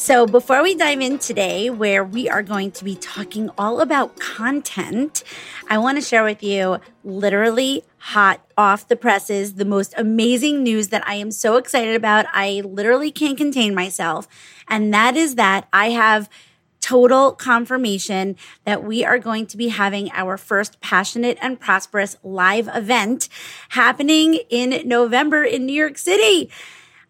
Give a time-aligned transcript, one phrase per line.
[0.00, 4.18] So, before we dive in today, where we are going to be talking all about
[4.18, 5.22] content,
[5.68, 10.88] I want to share with you literally hot off the presses, the most amazing news
[10.88, 12.24] that I am so excited about.
[12.32, 14.26] I literally can't contain myself.
[14.68, 16.30] And that is that I have
[16.80, 22.70] total confirmation that we are going to be having our first passionate and prosperous live
[22.72, 23.28] event
[23.68, 26.50] happening in November in New York City.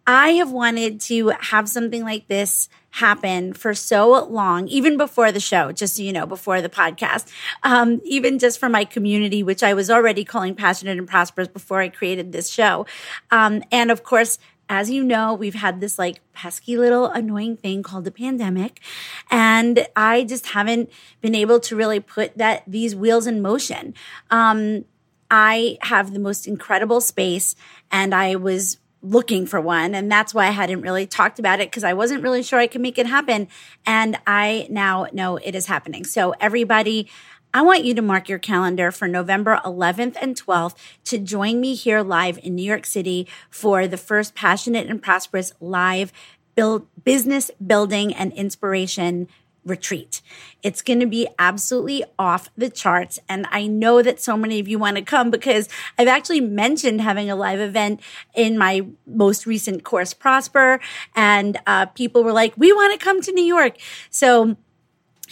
[0.09, 5.41] I have wanted to have something like this happen for so long, even before the
[5.41, 7.31] show, just so you know, before the podcast,
[7.63, 11.81] um, even just for my community, which I was already calling passionate and prosperous before
[11.81, 12.87] I created this show.
[13.31, 17.83] Um, and of course, as you know, we've had this like pesky little annoying thing
[17.83, 18.81] called the pandemic.
[19.29, 23.95] And I just haven't been able to really put that, these wheels in motion.
[24.31, 24.85] Um,
[25.29, 27.55] I have the most incredible space
[27.91, 29.95] and I was looking for one.
[29.95, 32.67] And that's why I hadn't really talked about it because I wasn't really sure I
[32.67, 33.49] could make it happen.
[33.87, 36.05] And I now know it is happening.
[36.05, 37.09] So everybody,
[37.53, 41.75] I want you to mark your calendar for November 11th and 12th to join me
[41.75, 46.13] here live in New York City for the first Passionate and Prosperous live
[46.55, 49.29] build business building and inspiration
[49.65, 50.21] retreat.
[50.63, 53.19] It's going to be absolutely off the charts.
[53.29, 57.01] And I know that so many of you want to come because I've actually mentioned
[57.01, 58.01] having a live event
[58.35, 60.81] in my most recent course, Prosper.
[61.15, 63.77] And uh, people were like, we want to come to New York.
[64.11, 64.57] So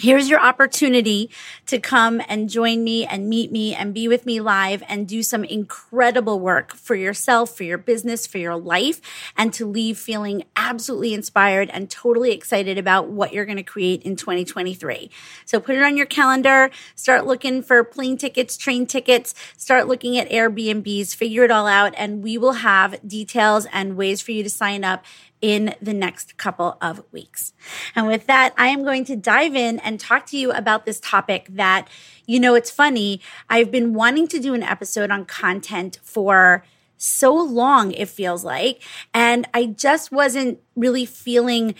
[0.01, 1.29] Here's your opportunity
[1.67, 5.25] to come and join me and meet me and be with me live and do
[5.25, 9.01] some incredible work for yourself, for your business, for your life,
[9.37, 14.05] and to leave feeling absolutely inspired and totally excited about what you're going to create
[14.05, 15.11] in 2023.
[15.45, 20.17] So put it on your calendar, start looking for plane tickets, train tickets, start looking
[20.17, 24.45] at Airbnbs, figure it all out, and we will have details and ways for you
[24.45, 25.05] to sign up
[25.41, 27.53] in the next couple of weeks.
[27.95, 31.01] And with that, I am going to dive in and talk to you about this
[31.01, 31.89] topic that,
[32.27, 33.21] you know, it's funny.
[33.49, 36.65] I've been wanting to do an episode on content for
[36.97, 38.83] so long, it feels like.
[39.15, 41.75] And I just wasn't really feeling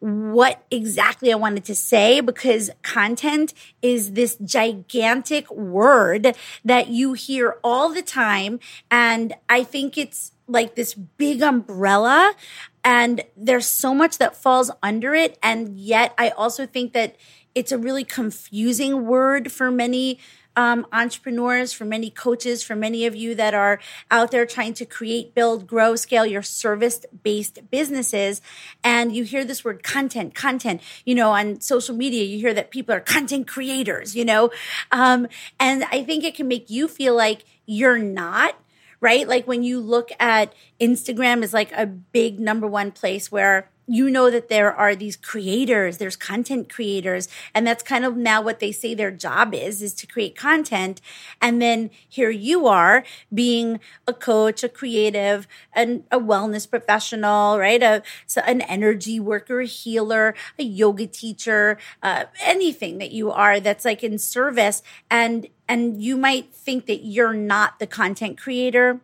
[0.00, 3.52] what exactly I wanted to say because content
[3.82, 6.34] is this gigantic word
[6.64, 8.60] that you hear all the time.
[8.90, 12.34] And I think it's like this big umbrella
[12.82, 15.38] and there's so much that falls under it.
[15.42, 17.16] And yet I also think that
[17.54, 20.18] it's a really confusing word for many
[20.56, 23.80] um, entrepreneurs, for many coaches, for many of you that are
[24.10, 28.40] out there trying to create, build, grow, scale your service based businesses.
[28.82, 32.70] And you hear this word content, content, you know, on social media, you hear that
[32.70, 34.50] people are content creators, you know,
[34.90, 35.28] um,
[35.58, 38.56] and I think it can make you feel like you're not
[39.00, 39.26] right?
[39.26, 44.08] Like when you look at Instagram is like a big number one place where you
[44.08, 48.60] know that there are these creators, there's content creators, and that's kind of now what
[48.60, 51.00] they say their job is, is to create content.
[51.42, 53.02] And then here you are
[53.34, 57.82] being a coach, a creative, and a wellness professional, right?
[57.82, 63.58] A, so an energy worker, a healer, a yoga teacher, uh, anything that you are
[63.58, 64.84] that's like in service.
[65.10, 69.00] And, and you might think that you're not the content creator.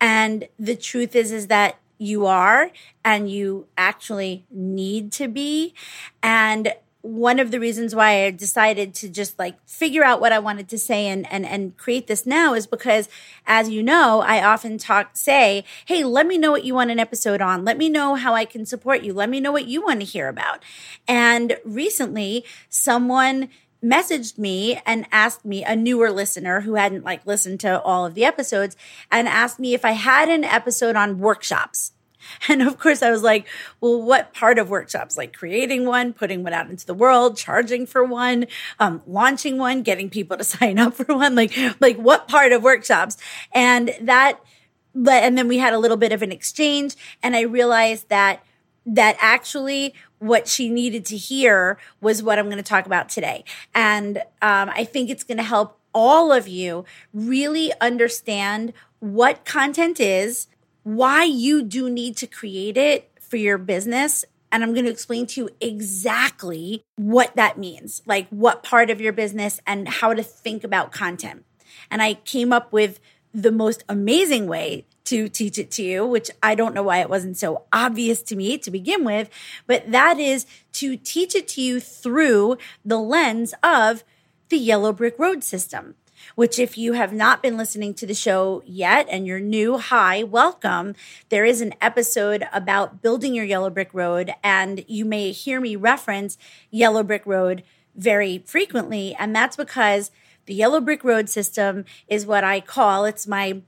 [0.00, 2.70] And the truth is, is that you are
[3.04, 5.74] and you actually need to be.
[6.22, 10.38] And one of the reasons why I decided to just like figure out what I
[10.38, 13.08] wanted to say and, and, and create this now is because,
[13.44, 17.00] as you know, I often talk, say, Hey, let me know what you want an
[17.00, 17.64] episode on.
[17.64, 19.12] Let me know how I can support you.
[19.12, 20.62] Let me know what you want to hear about.
[21.08, 23.48] And recently someone
[23.82, 28.14] messaged me and asked me a newer listener who hadn't like listened to all of
[28.14, 28.76] the episodes
[29.10, 31.92] and asked me if I had an episode on workshops.
[32.48, 33.46] And of course, I was like,
[33.80, 35.16] well, what part of workshops?
[35.16, 38.46] Like creating one, putting one out into the world, charging for one,
[38.78, 41.34] um, launching one, getting people to sign up for one.
[41.34, 43.16] Like, like what part of workshops?
[43.52, 44.40] And that,
[44.94, 46.94] but, and then we had a little bit of an exchange.
[47.22, 48.44] And I realized that,
[48.86, 53.44] that actually what she needed to hear was what I'm going to talk about today.
[53.74, 60.00] And um, I think it's going to help all of you really understand what content
[60.00, 60.46] is,
[60.84, 64.24] why you do need to create it for your business.
[64.50, 69.00] And I'm going to explain to you exactly what that means, like what part of
[69.00, 71.44] your business and how to think about content.
[71.90, 73.00] And I came up with
[73.32, 77.10] the most amazing way to teach it to you, which I don't know why it
[77.10, 79.28] wasn't so obvious to me to begin with,
[79.66, 84.04] but that is to teach it to you through the lens of
[84.48, 85.94] the yellow brick road system
[86.34, 90.22] which if you have not been listening to the show yet and you're new, hi,
[90.22, 90.94] welcome.
[91.28, 95.76] There is an episode about building your yellow brick road and you may hear me
[95.76, 96.38] reference
[96.70, 97.62] yellow brick road
[97.94, 99.14] very frequently.
[99.18, 100.10] And that's because
[100.46, 103.62] the yellow brick road system is what I call, it's my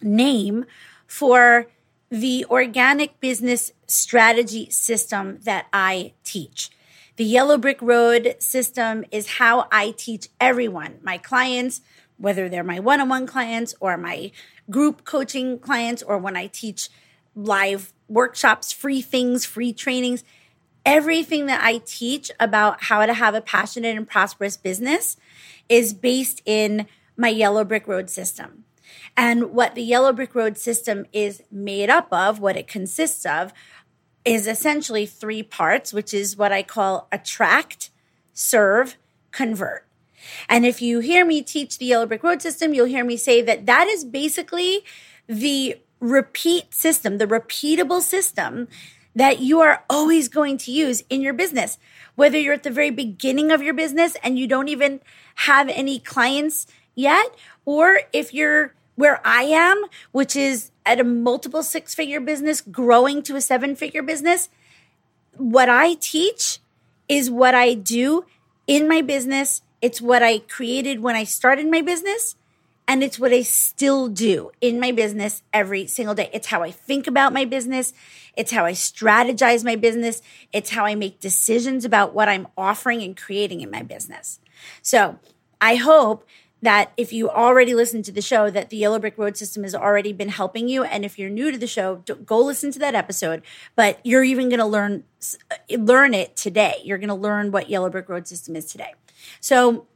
[0.00, 0.64] name
[1.06, 1.66] for
[2.10, 6.70] the organic business strategy system that I teach.
[7.16, 11.80] The Yellow Brick Road system is how I teach everyone, my clients,
[12.16, 14.30] whether they're my one on one clients or my
[14.70, 16.88] group coaching clients, or when I teach
[17.34, 20.24] live workshops, free things, free trainings.
[20.86, 25.16] Everything that I teach about how to have a passionate and prosperous business
[25.68, 26.86] is based in
[27.16, 28.64] my Yellow Brick Road system.
[29.16, 33.52] And what the Yellow Brick Road system is made up of, what it consists of,
[34.24, 37.90] is essentially three parts, which is what I call attract,
[38.32, 38.96] serve,
[39.30, 39.86] convert.
[40.48, 43.40] And if you hear me teach the Yellow Brick Road system, you'll hear me say
[43.42, 44.84] that that is basically
[45.26, 48.68] the repeat system, the repeatable system
[49.14, 51.78] that you are always going to use in your business.
[52.14, 55.00] Whether you're at the very beginning of your business and you don't even
[55.36, 61.62] have any clients yet, or if you're where I am, which is at a multiple
[61.62, 64.48] six figure business growing to a seven figure business,
[65.36, 66.58] what I teach
[67.08, 68.24] is what I do
[68.66, 69.62] in my business.
[69.80, 72.34] It's what I created when I started my business.
[72.88, 76.28] And it's what I still do in my business every single day.
[76.32, 77.92] It's how I think about my business.
[78.36, 80.22] It's how I strategize my business.
[80.52, 84.40] It's how I make decisions about what I'm offering and creating in my business.
[84.82, 85.20] So
[85.60, 86.26] I hope
[86.62, 89.74] that if you already listened to the show that the yellow brick road system has
[89.74, 90.82] already been helping you.
[90.82, 93.42] And if you're new to the show go listen to that episode.
[93.76, 95.04] But you're even going to learn
[95.70, 96.76] learn it today.
[96.84, 98.94] You're going to learn what yellow brick road system is today.
[99.40, 99.86] So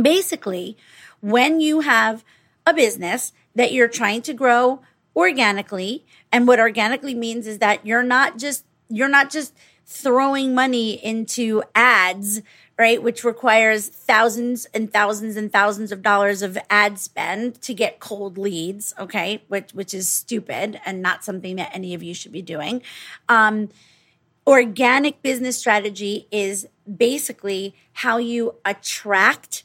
[0.00, 0.76] basically
[1.20, 2.24] when you have
[2.66, 4.82] a business that you're trying to grow
[5.14, 9.54] organically and what organically means is that you're not just you're not just
[9.86, 12.42] throwing money into ads
[12.80, 13.02] right?
[13.02, 18.38] Which requires thousands and thousands and thousands of dollars of ad spend to get cold
[18.38, 19.42] leads, okay?
[19.48, 22.80] Which which is stupid and not something that any of you should be doing.
[23.28, 23.68] Um,
[24.46, 26.66] organic business strategy is
[26.96, 29.64] basically how you attract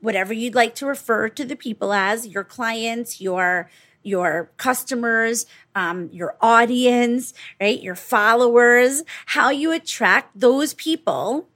[0.00, 3.68] whatever you'd like to refer to the people as your clients, your
[4.02, 5.44] your customers,
[5.74, 7.82] um, your audience, right?
[7.82, 11.50] Your followers, how you attract those people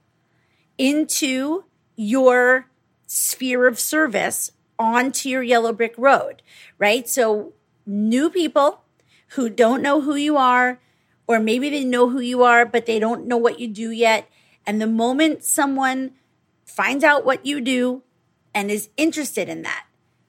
[0.81, 1.63] into
[1.95, 2.65] your
[3.05, 6.41] sphere of service onto your yellow brick road,
[6.79, 7.07] right?
[7.07, 7.53] So,
[7.85, 8.81] new people
[9.35, 10.79] who don't know who you are,
[11.27, 14.27] or maybe they know who you are, but they don't know what you do yet.
[14.65, 16.13] And the moment someone
[16.65, 18.01] finds out what you do
[18.55, 19.85] and is interested in that,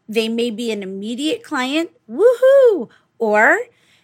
[0.07, 3.59] they may be an immediate client, woohoo, or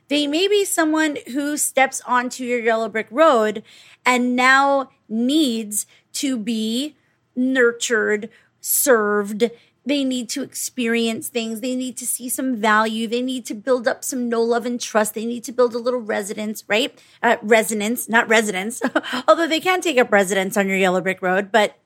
[0.08, 3.62] they may be someone who steps onto your yellow brick road
[4.06, 5.86] and now needs
[6.18, 6.96] to be
[7.34, 8.28] nurtured,
[8.60, 9.50] served.
[9.86, 11.60] They need to experience things.
[11.60, 13.06] They need to see some value.
[13.06, 15.14] They need to build up some know love and trust.
[15.14, 16.96] They need to build a little residence, right?
[17.22, 18.82] Uh, resonance, not residence.
[19.28, 21.78] Although they can take up residence on your yellow brick road, but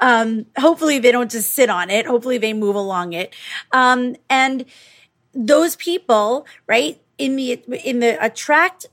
[0.00, 2.06] um, hopefully they don't just sit on it.
[2.06, 3.34] Hopefully they move along it.
[3.72, 4.64] Um, and
[5.34, 7.52] those people, right, in the
[7.84, 8.86] in the attract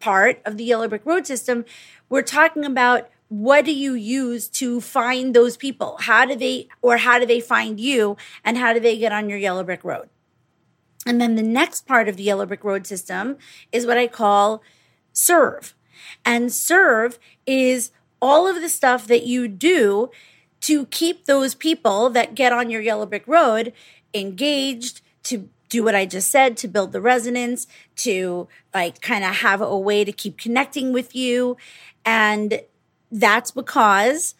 [0.00, 1.64] part of the yellow brick road system,
[2.08, 5.96] we're talking about what do you use to find those people?
[6.00, 8.16] How do they, or how do they find you?
[8.44, 10.08] And how do they get on your yellow brick road?
[11.06, 13.38] And then the next part of the yellow brick road system
[13.70, 14.62] is what I call
[15.12, 15.74] serve.
[16.24, 20.10] And serve is all of the stuff that you do
[20.62, 23.72] to keep those people that get on your yellow brick road
[24.12, 29.36] engaged, to do what I just said to build the resonance, to like kind of
[29.36, 31.56] have a way to keep connecting with you.
[32.04, 32.62] And
[33.10, 34.34] that's because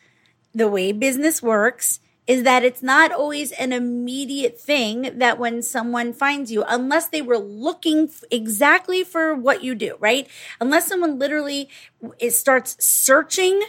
[0.54, 6.12] the way business works is that it's not always an immediate thing that when someone
[6.12, 10.28] finds you, unless they were looking exactly for what you do, right?
[10.60, 11.68] Unless someone literally
[12.20, 13.60] it starts searching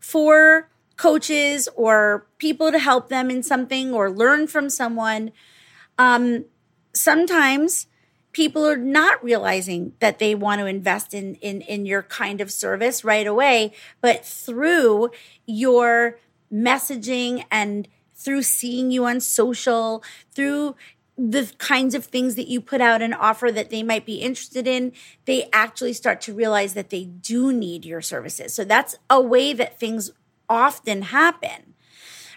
[0.00, 5.30] for coaches or people to help them in something or learn from someone,
[5.98, 6.46] um,
[6.94, 7.86] sometimes
[8.36, 12.50] people are not realizing that they want to invest in, in, in your kind of
[12.50, 15.10] service right away, but through
[15.46, 16.18] your
[16.52, 20.76] messaging and through seeing you on social, through
[21.16, 24.68] the kinds of things that you put out and offer that they might be interested
[24.68, 24.92] in,
[25.24, 28.52] they actually start to realize that they do need your services.
[28.52, 30.10] So that's a way that things
[30.46, 31.72] often happen,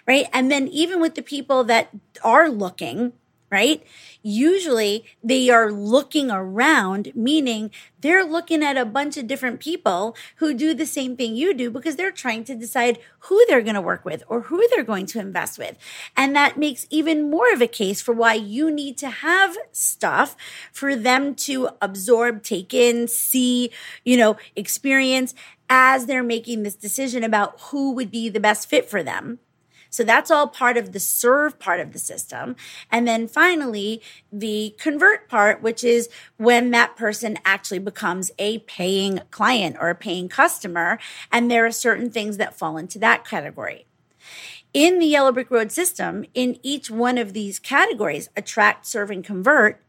[0.07, 0.27] right?
[0.31, 1.89] And then even with the people that
[2.23, 3.11] are looking,
[3.49, 3.83] right?
[4.21, 10.53] Usually they are looking around, meaning they're looking at a bunch of different people who
[10.53, 13.81] do the same thing you do because they're trying to decide who they're going to
[13.81, 15.77] work with or who they're going to invest with.
[16.15, 20.35] And that makes even more of a case for why you need to have stuff
[20.71, 23.71] for them to absorb, take in, see,
[24.03, 25.33] you know, experience
[25.69, 29.39] as they're making this decision about who would be the best fit for them
[29.89, 32.55] so that's all part of the serve part of the system.
[32.91, 39.21] And then finally, the convert part, which is when that person actually becomes a paying
[39.31, 40.99] client or a paying customer.
[41.31, 43.85] And there are certain things that fall into that category.
[44.73, 49.23] In the Yellow Brick Road system, in each one of these categories, attract, serve, and
[49.23, 49.81] convert,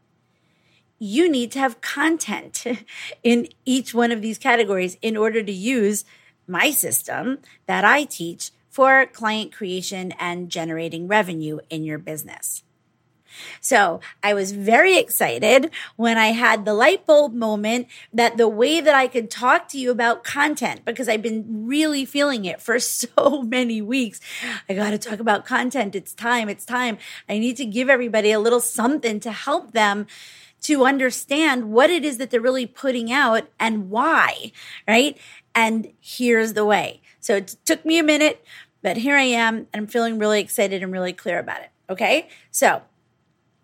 [0.97, 2.65] you need to have content
[3.23, 6.03] in each one of these categories in order to use
[6.47, 12.63] my system that I teach for client creation and generating revenue in your business.
[13.59, 18.81] So I was very excited when I had the light bulb moment that the way
[18.81, 22.79] that I could talk to you about content, because I've been really feeling it for
[22.79, 24.19] so many weeks.
[24.67, 25.95] I got to talk about content.
[25.95, 26.49] It's time.
[26.49, 26.97] It's time.
[27.29, 30.07] I need to give everybody a little something to help them
[30.61, 34.51] to understand what it is that they're really putting out and why,
[34.87, 35.17] right?
[35.55, 37.01] And here's the way.
[37.21, 38.43] So it took me a minute,
[38.81, 41.69] but here I am and I'm feeling really excited and really clear about it.
[41.89, 42.27] Okay.
[42.51, 42.81] So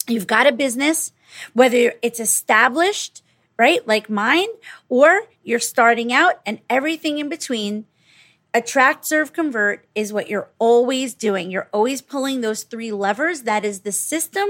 [0.07, 1.11] you've got a business,
[1.53, 3.23] whether it's established,
[3.57, 3.85] right?
[3.87, 4.47] Like mine,
[4.87, 7.85] or you're starting out and everything in between.
[8.57, 11.51] Attract, serve, convert is what you're always doing.
[11.51, 13.43] You're always pulling those three levers.
[13.43, 14.49] That is the system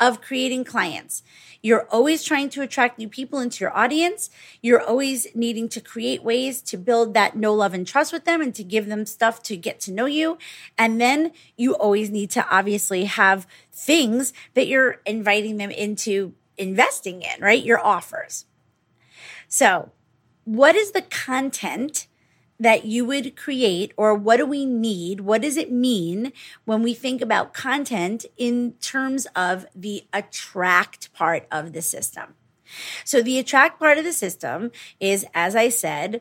[0.00, 1.22] of creating clients.
[1.62, 4.30] You're always trying to attract new people into your audience.
[4.62, 8.40] You're always needing to create ways to build that know, love, and trust with them
[8.40, 10.38] and to give them stuff to get to know you.
[10.78, 17.20] And then you always need to obviously have things that you're inviting them into investing
[17.20, 17.62] in, right?
[17.62, 18.46] Your offers.
[19.46, 19.92] So,
[20.44, 22.06] what is the content
[22.62, 25.20] that you would create or what do we need?
[25.20, 26.32] What does it mean
[26.64, 32.34] when we think about content in terms of the attract part of the system?
[33.04, 36.20] So the attract part of the system is, as I said,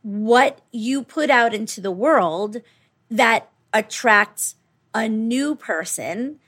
[0.00, 2.62] what you put out into the world
[3.10, 4.54] that attracts
[4.94, 6.40] a new person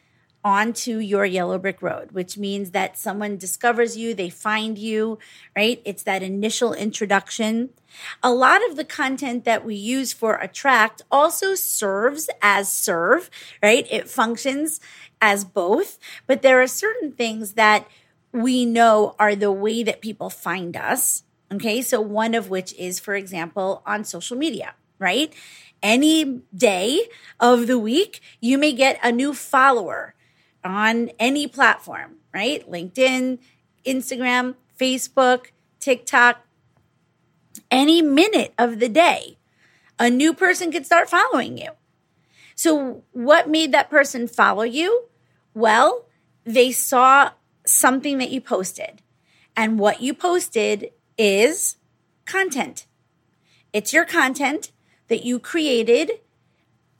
[0.44, 5.18] onto your yellow brick road, which means that someone discovers you, they find you,
[5.54, 5.82] right?
[5.84, 7.70] It's that initial introduction.
[8.22, 13.30] A lot of the content that we use for attract also serves as serve,
[13.62, 13.86] right?
[13.90, 14.80] It functions
[15.20, 17.86] as both, but there are certain things that
[18.32, 21.24] we know are the way that people find us.
[21.52, 21.82] Okay.
[21.82, 25.32] So one of which is, for example, on social media, right?
[25.82, 27.08] Any day
[27.40, 30.14] of the week, you may get a new follower
[30.64, 32.68] on any platform, right?
[32.70, 33.38] LinkedIn,
[33.86, 35.46] Instagram, Facebook,
[35.78, 36.46] TikTok,
[37.70, 39.38] any minute of the day,
[39.98, 41.70] a new person could start following you.
[42.54, 45.04] So, what made that person follow you?
[45.54, 46.06] Well,
[46.44, 47.30] they saw
[47.66, 49.02] something that you posted.
[49.56, 51.76] And what you posted is
[52.24, 52.86] content.
[53.72, 54.72] It's your content
[55.08, 56.12] that you created.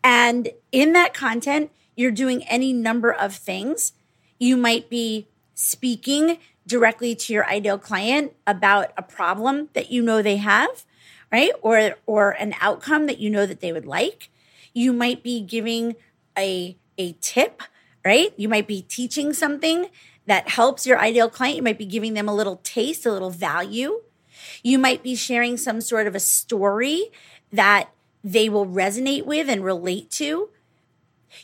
[0.03, 1.71] And in that content,
[2.01, 3.93] you're doing any number of things.
[4.39, 10.23] You might be speaking directly to your ideal client about a problem that you know
[10.23, 10.85] they have,
[11.31, 11.53] right?
[11.61, 14.31] Or or an outcome that you know that they would like.
[14.73, 15.95] You might be giving
[16.39, 17.63] a a tip,
[18.03, 18.33] right?
[18.37, 19.91] You might be teaching something
[20.27, 21.57] that helps your ideal client.
[21.57, 24.01] You might be giving them a little taste, a little value.
[24.63, 27.11] You might be sharing some sort of a story
[27.53, 27.91] that
[28.25, 30.51] they will resonate with and relate to.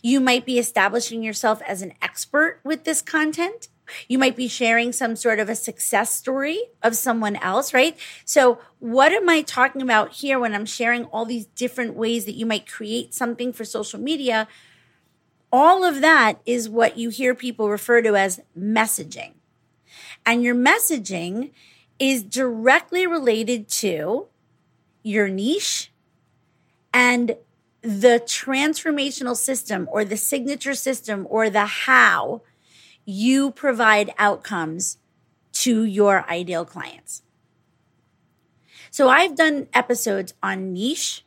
[0.02, 3.69] You might be establishing yourself as an expert with this content,
[4.09, 7.97] You might be sharing some sort of a success story of someone else, right?
[8.25, 12.35] So, what am I talking about here when I'm sharing all these different ways that
[12.35, 14.49] you might create something for social media?
[15.52, 19.35] All of that is what you hear people refer to as messaging.
[20.25, 21.52] And your messaging
[21.99, 24.26] is directly related to
[25.02, 25.93] your niche
[26.93, 27.37] and
[27.87, 32.43] the transformational system or the signature system or the how
[33.05, 34.99] you provide outcomes
[35.52, 37.23] to your ideal clients.
[38.90, 41.25] So I've done episodes on niche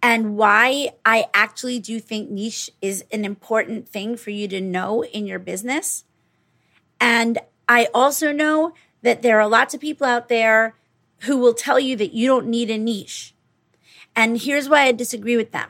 [0.00, 5.02] and why I actually do think niche is an important thing for you to know
[5.02, 6.04] in your business.
[7.00, 10.76] And I also know that there are lots of people out there
[11.22, 13.34] who will tell you that you don't need a niche.
[14.16, 15.68] And here's why I disagree with them.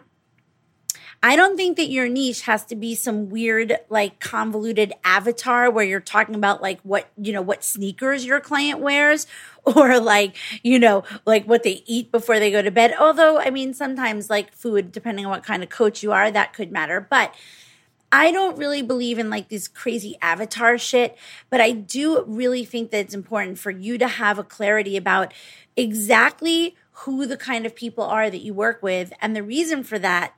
[1.22, 5.84] I don't think that your niche has to be some weird, like convoluted avatar where
[5.84, 9.26] you're talking about like what, you know, what sneakers your client wears
[9.64, 12.94] or like, you know, like what they eat before they go to bed.
[12.98, 16.52] Although, I mean, sometimes like food, depending on what kind of coach you are, that
[16.52, 17.00] could matter.
[17.00, 17.34] But
[18.12, 21.18] I don't really believe in like this crazy avatar shit,
[21.50, 25.34] but I do really think that it's important for you to have a clarity about
[25.76, 29.12] exactly who the kind of people are that you work with.
[29.20, 30.34] And the reason for that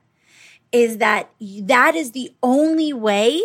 [0.71, 3.41] is that that is the only way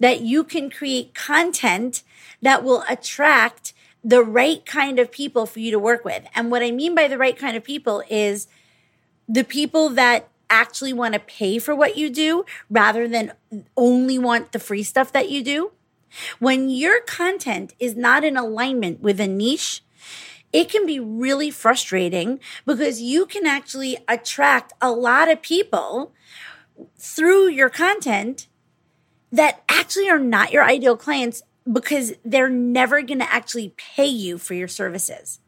[0.00, 2.02] that you can create content
[2.42, 3.72] that will attract
[4.02, 6.24] the right kind of people for you to work with.
[6.34, 8.46] And what I mean by the right kind of people is
[9.28, 13.32] the people that actually want to pay for what you do rather than
[13.76, 15.72] only want the free stuff that you do.
[16.38, 19.82] When your content is not in alignment with a niche,
[20.56, 26.14] it can be really frustrating because you can actually attract a lot of people
[26.96, 28.46] through your content
[29.30, 34.38] that actually are not your ideal clients because they're never going to actually pay you
[34.38, 35.40] for your services.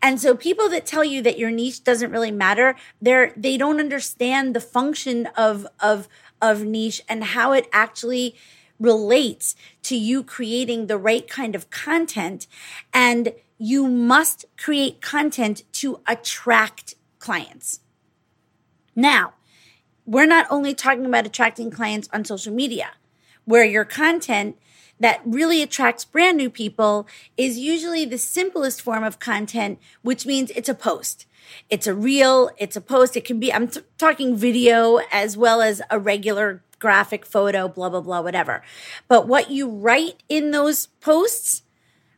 [0.00, 3.80] And so people that tell you that your niche doesn't really matter, they're they don't
[3.80, 6.08] understand the function of of
[6.40, 8.34] of niche and how it actually
[8.80, 12.46] relates to you creating the right kind of content
[12.94, 17.78] and you must create content to attract clients.
[18.96, 19.34] Now,
[20.04, 22.90] we're not only talking about attracting clients on social media,
[23.44, 24.58] where your content
[24.98, 30.50] that really attracts brand new people is usually the simplest form of content, which means
[30.56, 31.26] it's a post.
[31.70, 33.16] It's a reel, it's a post.
[33.16, 37.90] It can be, I'm t- talking video as well as a regular graphic photo, blah,
[37.90, 38.64] blah, blah, whatever.
[39.06, 41.62] But what you write in those posts,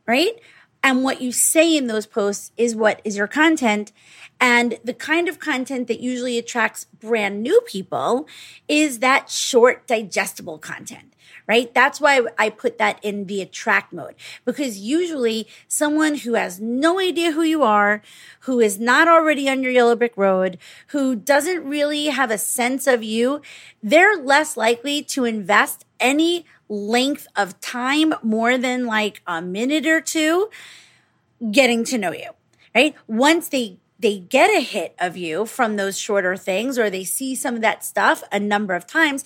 [0.07, 0.39] right?
[0.85, 3.91] And what you say in those posts is what is your content.
[4.39, 8.27] And the kind of content that usually attracts brand new people
[8.67, 11.15] is that short, digestible content
[11.47, 11.73] right?
[11.73, 16.99] That's why I put that in the attract mode because usually someone who has no
[16.99, 18.01] idea who you are,
[18.41, 22.87] who is not already on your yellow brick road, who doesn't really have a sense
[22.87, 23.41] of you,
[23.83, 30.01] they're less likely to invest any length of time more than like a minute or
[30.01, 30.49] two
[31.51, 32.29] getting to know you,
[32.73, 32.95] right?
[33.07, 37.33] Once they they get a hit of you from those shorter things or they see
[37.33, 39.23] some of that stuff a number of times,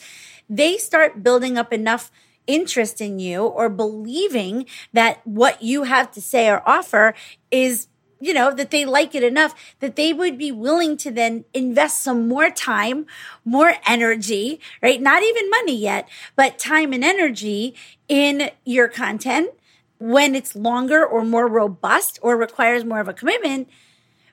[0.50, 2.12] they start building up enough
[2.48, 7.14] interest in you or believing that what you have to say or offer
[7.52, 7.89] is
[8.20, 12.02] you know, that they like it enough that they would be willing to then invest
[12.04, 13.06] some more time,
[13.46, 15.02] more energy, right?
[15.02, 17.76] Not even money yet, but time and energy
[18.08, 19.52] in your content
[20.00, 23.70] when it's longer or more robust or requires more of a commitment.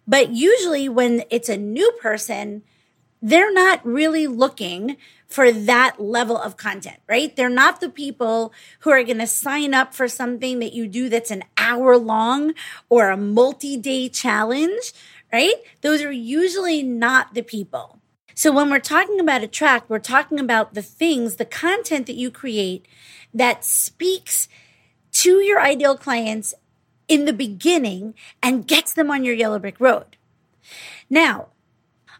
[0.07, 2.62] But usually when it's a new person,
[3.22, 7.35] they're not really looking for that level of content, right?
[7.35, 11.09] They're not the people who are going to sign up for something that you do
[11.09, 12.55] that's an hour long
[12.88, 14.92] or a multi day challenge,
[15.33, 15.57] right?
[15.81, 18.00] Those are usually not the people.
[18.35, 22.31] So when we're talking about attract, we're talking about the things, the content that you
[22.31, 22.87] create
[23.33, 24.48] that speaks
[25.12, 26.55] to your ideal clients
[27.09, 30.16] in the beginning and gets them on your yellow brick road.
[31.09, 31.48] Now,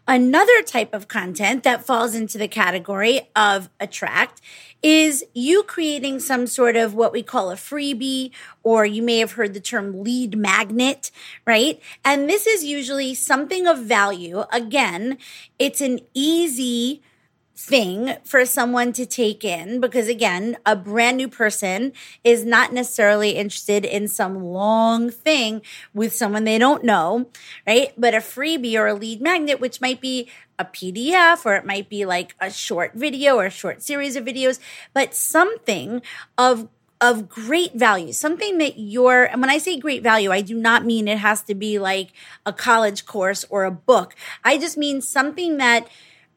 [0.09, 4.39] Another type of content that falls into the category of attract
[4.81, 8.31] is you creating some sort of what we call a freebie,
[8.63, 11.11] or you may have heard the term lead magnet,
[11.45, 11.81] right?
[12.05, 14.45] And this is usually something of value.
[14.53, 15.17] Again,
[15.59, 17.01] it's an easy
[17.57, 21.91] thing for someone to take in because again, a brand new person
[22.23, 25.61] is not necessarily interested in some long thing
[25.93, 27.27] with someone they don't know,
[27.65, 27.91] right?
[27.97, 31.89] But a freebie or a lead magnet, which might be a PDF or it might
[31.89, 34.59] be like a short video or a short series of videos,
[34.93, 36.01] but something
[36.37, 40.55] of of great value, something that you're, and when I say great value, I do
[40.55, 42.11] not mean it has to be like
[42.43, 44.15] a college course or a book.
[44.43, 45.87] I just mean something that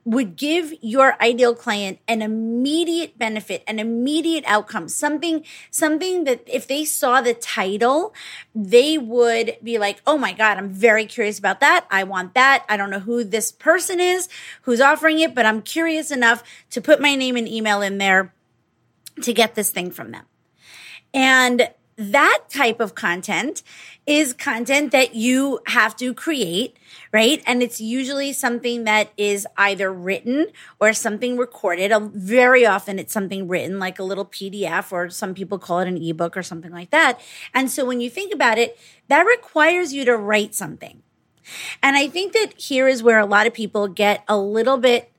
[0.04, 6.66] would give your ideal client an immediate benefit, an immediate outcome, something, something that if
[6.66, 8.14] they saw the title,
[8.54, 11.86] they would be like, Oh my God, I'm very curious about that.
[11.90, 12.64] I want that.
[12.68, 14.28] I don't know who this person is
[14.62, 18.32] who's offering it, but I'm curious enough to put my name and email in there
[19.22, 20.24] to get this thing from them.
[21.12, 23.62] And that type of content
[24.10, 26.76] is content that you have to create,
[27.12, 27.40] right?
[27.46, 30.48] And it's usually something that is either written
[30.80, 31.92] or something recorded.
[32.12, 35.96] Very often it's something written like a little PDF or some people call it an
[35.96, 37.20] ebook or something like that.
[37.54, 41.04] And so when you think about it, that requires you to write something.
[41.80, 45.12] And I think that here is where a lot of people get a little bit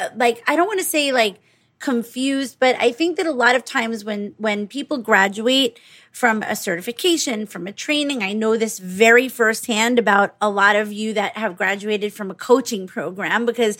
[0.00, 1.38] uh, like, I don't want to say like,
[1.78, 5.78] confused but i think that a lot of times when when people graduate
[6.10, 10.92] from a certification from a training i know this very firsthand about a lot of
[10.92, 13.78] you that have graduated from a coaching program because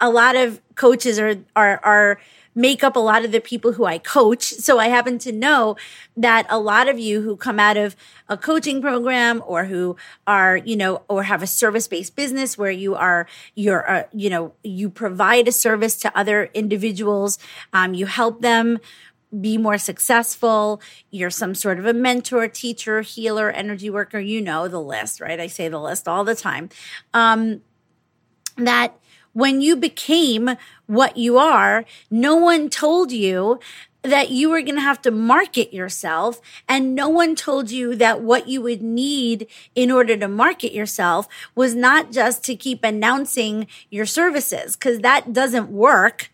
[0.00, 2.20] a lot of coaches are are are
[2.56, 4.42] make up a lot of the people who I coach.
[4.44, 5.76] So I happen to know
[6.16, 7.94] that a lot of you who come out of
[8.28, 12.70] a coaching program or who are, you know, or have a service based business where
[12.70, 17.38] you are, you're, uh, you know, you provide a service to other individuals.
[17.74, 18.78] Um, you help them
[19.38, 20.80] be more successful.
[21.10, 24.18] You're some sort of a mentor, teacher, healer, energy worker.
[24.18, 25.38] You know the list, right?
[25.38, 26.70] I say the list all the time.
[27.12, 27.60] Um,
[28.56, 28.98] that
[29.36, 33.60] when you became what you are, no one told you
[34.00, 38.22] that you were going to have to market yourself and no one told you that
[38.22, 43.66] what you would need in order to market yourself was not just to keep announcing
[43.90, 46.30] your services because that doesn't work.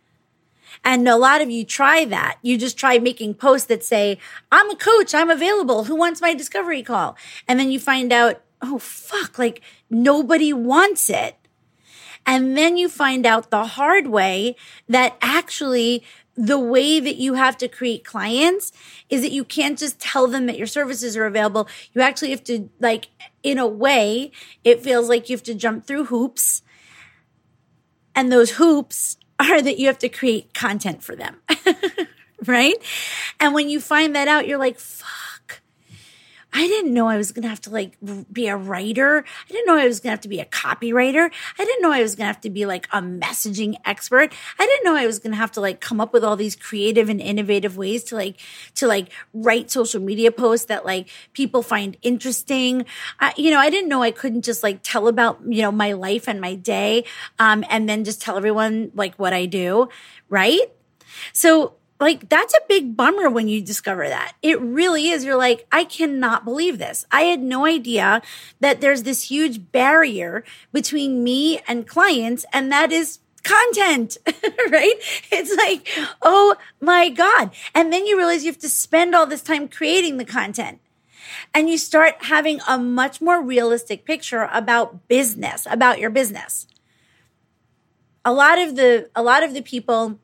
[0.84, 2.38] And a lot of you try that.
[2.40, 4.18] You just try making posts that say,
[4.52, 5.12] I'm a coach.
[5.12, 5.84] I'm available.
[5.84, 7.16] Who wants my discovery call?
[7.48, 9.60] And then you find out, oh, fuck, like
[9.90, 11.36] nobody wants it.
[12.24, 14.56] And then you find out the hard way
[14.88, 16.04] that actually
[16.34, 18.72] the way that you have to create clients
[19.10, 21.68] is that you can't just tell them that your services are available.
[21.92, 23.08] You actually have to, like,
[23.42, 24.32] in a way,
[24.64, 26.62] it feels like you have to jump through hoops.
[28.14, 31.36] And those hoops are that you have to create content for them.
[32.46, 32.76] right?
[33.38, 35.21] And when you find that out, you're like, fuck
[36.52, 37.96] I didn't know I was going to have to like
[38.30, 39.24] be a writer.
[39.48, 41.30] I didn't know I was going to have to be a copywriter.
[41.58, 44.32] I didn't know I was going to have to be like a messaging expert.
[44.58, 46.54] I didn't know I was going to have to like come up with all these
[46.54, 48.38] creative and innovative ways to like,
[48.74, 52.84] to like write social media posts that like people find interesting.
[53.18, 55.92] I, you know, I didn't know I couldn't just like tell about, you know, my
[55.92, 57.04] life and my day,
[57.38, 59.88] um, and then just tell everyone like what I do.
[60.28, 60.60] Right.
[61.32, 64.34] So like that's a big bummer when you discover that.
[64.42, 65.24] It really is.
[65.24, 67.06] You're like, I cannot believe this.
[67.10, 68.20] I had no idea
[68.60, 74.18] that there's this huge barrier between me and clients, and that is content,
[74.70, 74.94] right?
[75.30, 75.88] It's like,
[76.22, 77.52] oh my God.
[77.74, 80.80] And then you realize you have to spend all this time creating the content.
[81.54, 86.66] And you start having a much more realistic picture about business, about your business.
[88.24, 90.18] A lot of the, a lot of the people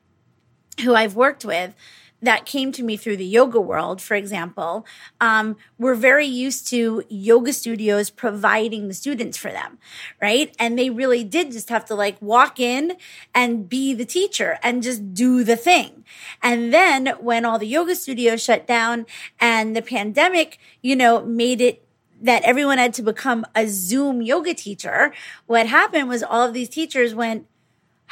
[0.81, 1.75] who I've worked with
[2.21, 4.85] that came to me through the yoga world, for example,
[5.21, 9.77] um, were very used to yoga studios providing the students for them,
[10.21, 10.53] right?
[10.59, 12.97] And they really did just have to like walk in
[13.33, 16.03] and be the teacher and just do the thing.
[16.43, 19.05] And then when all the yoga studios shut down
[19.39, 21.85] and the pandemic, you know, made it
[22.21, 25.13] that everyone had to become a Zoom yoga teacher,
[25.45, 27.47] what happened was all of these teachers went,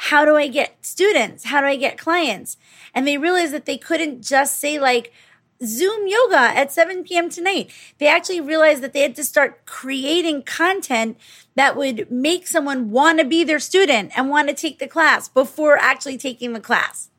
[0.00, 1.44] how do I get students?
[1.44, 2.56] How do I get clients?
[2.94, 5.12] And they realized that they couldn't just say like,
[5.64, 7.28] Zoom yoga at 7 p.m.
[7.28, 7.72] tonight.
[7.98, 11.18] They actually realized that they had to start creating content
[11.56, 15.28] that would make someone want to be their student and want to take the class
[15.28, 17.10] before actually taking the class.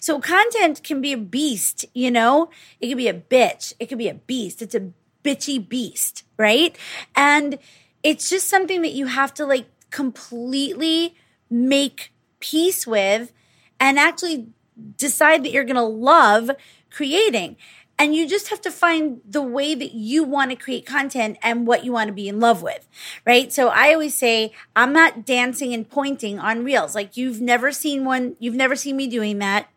[0.00, 2.48] So content can be a beast, you know?
[2.80, 3.74] It can be a bitch.
[3.78, 4.62] It can be a beast.
[4.62, 4.90] It's a
[5.22, 6.78] bitchy beast, right?
[7.14, 7.58] And
[8.02, 11.14] it's just something that you have to like completely
[11.50, 13.32] make peace with
[13.80, 14.48] and actually
[14.96, 16.50] decide that you're going to love
[16.90, 17.56] creating.
[17.98, 21.66] And you just have to find the way that you want to create content and
[21.66, 22.86] what you want to be in love with,
[23.24, 23.50] right?
[23.50, 26.94] So I always say, I'm not dancing and pointing on reels.
[26.94, 29.70] Like you've never seen one, you've never seen me doing that.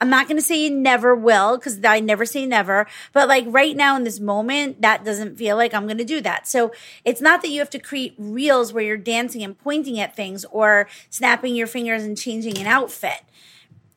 [0.00, 3.44] I'm not going to say you never will because I never say never, but like
[3.48, 6.46] right now in this moment, that doesn't feel like I'm going to do that.
[6.46, 6.72] So
[7.04, 10.44] it's not that you have to create reels where you're dancing and pointing at things
[10.46, 13.22] or snapping your fingers and changing an outfit.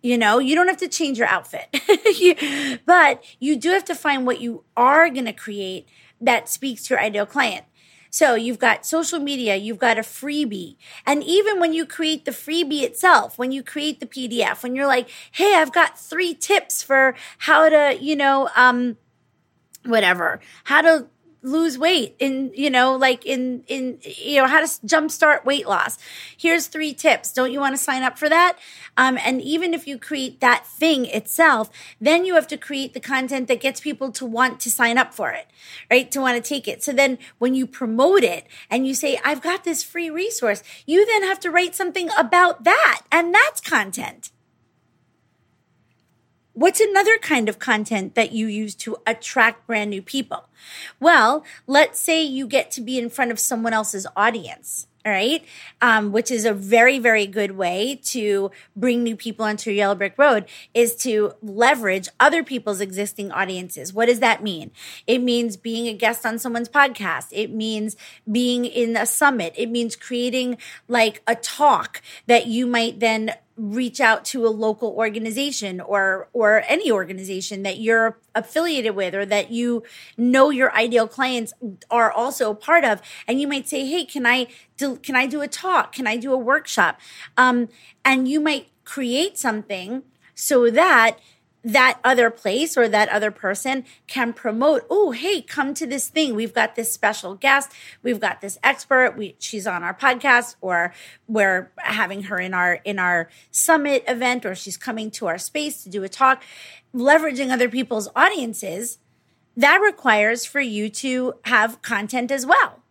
[0.02, 1.68] You know, you don't have to change your outfit,
[2.86, 5.88] but you do have to find what you are going to create
[6.22, 7.66] that speaks to your ideal client.
[8.10, 10.76] So you've got social media, you've got a freebie.
[11.06, 14.88] And even when you create the freebie itself, when you create the PDF, when you're
[14.88, 18.98] like, Hey, I've got three tips for how to, you know, um,
[19.86, 21.08] whatever, how to
[21.48, 25.98] lose weight in you know like in in you know how to jumpstart weight loss.
[26.38, 27.34] Here's three tips.
[27.34, 28.58] Don't you want to sign up for that?
[28.98, 31.70] Um, and even if you create that thing itself
[32.02, 35.14] then you have to create the content that gets people to want to sign up
[35.14, 35.48] for it
[35.90, 36.10] right?
[36.12, 36.84] To want to take it.
[36.84, 41.06] So then when you promote it and you say i've got this free resource you
[41.06, 44.32] then have to write something about that and that's content
[46.58, 50.46] What's another kind of content that you use to attract brand new people?
[51.00, 54.88] Well, let's say you get to be in front of someone else's audience.
[55.06, 55.46] Right.
[55.82, 60.16] Um, which is a very, very good way to bring new people onto Yellow Brick
[60.18, 63.94] Road is to leverage other people's existing audiences.
[63.94, 64.72] What does that mean?
[65.06, 67.28] It means being a guest on someone's podcast.
[67.32, 67.96] It means
[68.30, 69.54] being in a summit.
[69.56, 70.58] It means creating
[70.90, 76.64] like a talk that you might then reach out to a local organization or or
[76.68, 79.84] any organization that you're affiliated with or that you
[80.16, 81.54] know your ideal clients
[81.90, 83.02] are also a part of.
[83.28, 85.92] And you might say hey can i do can i do a talk?
[85.92, 87.00] Can i do a workshop?
[87.36, 87.70] Um,
[88.06, 90.04] and you might create something
[90.36, 91.18] so that
[91.68, 96.34] that other place or that other person can promote oh hey come to this thing.
[96.34, 97.74] We've got this special guest.
[98.02, 99.18] We've got this expert.
[99.18, 100.94] We, she's on our podcast or
[101.28, 105.84] we're having her in our in our summit event or she's coming to our space
[105.84, 106.42] to do a talk.
[106.96, 109.00] Leveraging other people's audiences
[109.58, 112.82] that requires for you to have content as well.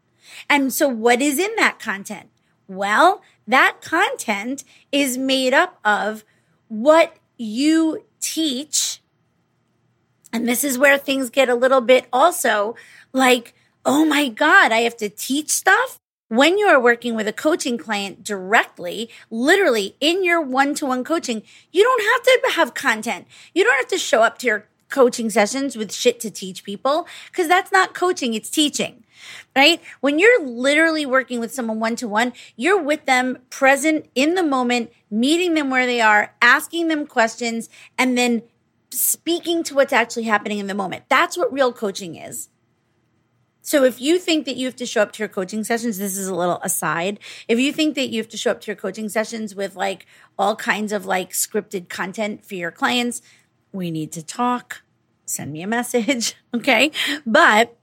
[0.51, 2.29] And so what is in that content?
[2.69, 6.25] Well that content is made up of
[6.69, 9.01] what you teach,
[10.33, 12.75] and this is where things get a little bit also
[13.13, 15.99] like, oh my God, I have to teach stuff.
[16.29, 21.05] When you are working with a coaching client directly, literally in your one to one
[21.05, 23.29] coaching, you don't have to have content.
[23.55, 27.07] You don't have to show up to your coaching sessions with shit to teach people
[27.27, 29.05] because that's not coaching, it's teaching
[29.55, 29.81] right?
[30.01, 34.43] When you're literally working with someone one to one, you're with them present in the
[34.43, 37.69] moment, meeting them where they are, asking them questions,
[37.99, 38.43] and then
[38.91, 41.05] speaking to what's actually happening in the moment.
[41.09, 42.49] That's what real coaching is.
[43.63, 46.17] So if you think that you have to show up to your coaching sessions, this
[46.17, 47.19] is a little aside.
[47.49, 50.07] If you think that you have to show up to your coaching sessions with like
[50.39, 53.23] all kinds of like scripted content for your clients,
[53.77, 54.83] we need to talk.
[55.27, 56.35] Send me a message.
[56.55, 56.91] Okay.
[57.27, 57.77] But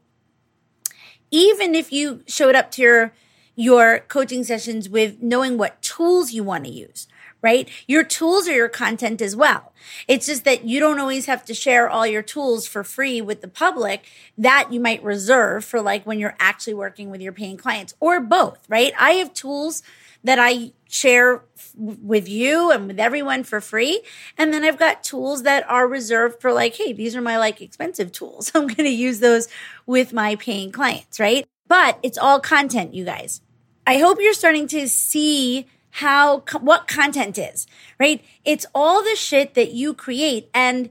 [1.29, 3.13] even if you showed up to your
[3.55, 7.07] your coaching sessions with knowing what tools you want to use,
[7.43, 7.69] right?
[7.87, 9.73] Your tools are your content as well.
[10.07, 13.41] It's just that you don't always have to share all your tools for free with
[13.41, 14.05] the public
[14.37, 18.19] that you might reserve for like when you're actually working with your paying clients or
[18.19, 18.93] both, right?
[18.97, 19.83] I have tools
[20.23, 21.43] that I share
[21.75, 24.01] with you and with everyone for free.
[24.37, 27.61] And then I've got tools that are reserved for like, hey, these are my like
[27.61, 28.51] expensive tools.
[28.55, 29.47] I'm going to use those
[29.85, 31.45] with my paying clients, right?
[31.67, 33.41] But it's all content, you guys.
[33.85, 37.67] I hope you're starting to see how what content is,
[37.99, 38.23] right?
[38.45, 40.89] It's all the shit that you create and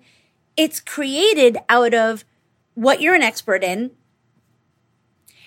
[0.57, 2.25] it's created out of
[2.75, 3.93] what you're an expert in.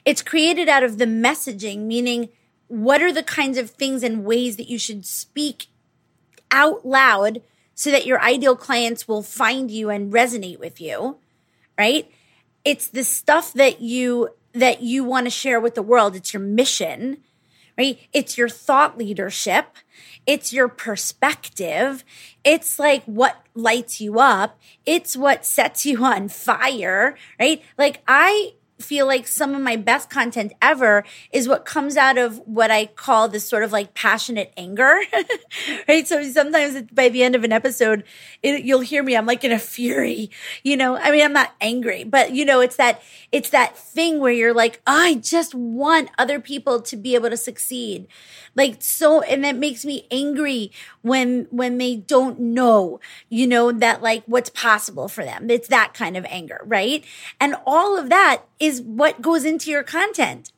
[0.03, 2.29] It's created out of the messaging, meaning
[2.67, 5.67] what are the kinds of things and ways that you should speak
[6.51, 7.41] out loud
[7.73, 11.17] so that your ideal clients will find you and resonate with you,
[11.77, 12.09] right?
[12.63, 16.15] It's the stuff that you that you want to share with the world.
[16.15, 17.17] It's your mission,
[17.77, 17.99] right?
[18.13, 19.75] It's your thought leadership.
[20.25, 22.05] It's your perspective.
[22.43, 24.57] It's like what lights you up.
[24.85, 27.61] It's what sets you on fire, right?
[27.77, 32.39] Like I feel like some of my best content ever is what comes out of
[32.45, 34.99] what I call this sort of like passionate anger.
[35.87, 36.07] right.
[36.07, 38.03] So sometimes by the end of an episode,
[38.43, 40.29] it, you'll hear me, I'm like in a fury,
[40.63, 44.19] you know, I mean, I'm not angry, but you know, it's that, it's that thing
[44.19, 48.07] where you're like, I just want other people to be able to succeed.
[48.55, 50.71] Like so, and that makes me angry
[51.05, 55.51] when, when they don't know, you know, that like what's possible for them.
[55.51, 56.61] It's that kind of anger.
[56.65, 57.05] Right.
[57.39, 60.51] And all of that is what goes into your content.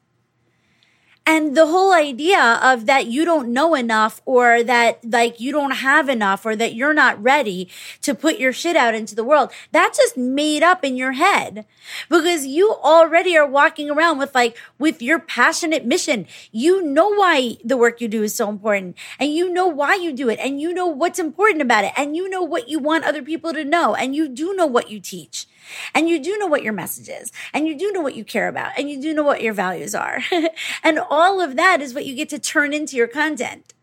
[1.29, 5.71] And the whole idea of that you don't know enough or that like you don't
[5.71, 7.69] have enough or that you're not ready
[8.03, 11.65] to put your shit out into the world, that's just made up in your head.
[12.07, 16.27] Because you already are walking around with like, with your passionate mission.
[16.53, 18.95] You know why the work you do is so important.
[19.19, 20.39] And you know why you do it.
[20.39, 21.91] And you know what's important about it.
[21.97, 23.95] And you know what you want other people to know.
[23.95, 25.45] And you do know what you teach.
[25.93, 28.47] And you do know what your message is, and you do know what you care
[28.47, 30.21] about, and you do know what your values are.
[30.83, 33.73] and all of that is what you get to turn into your content.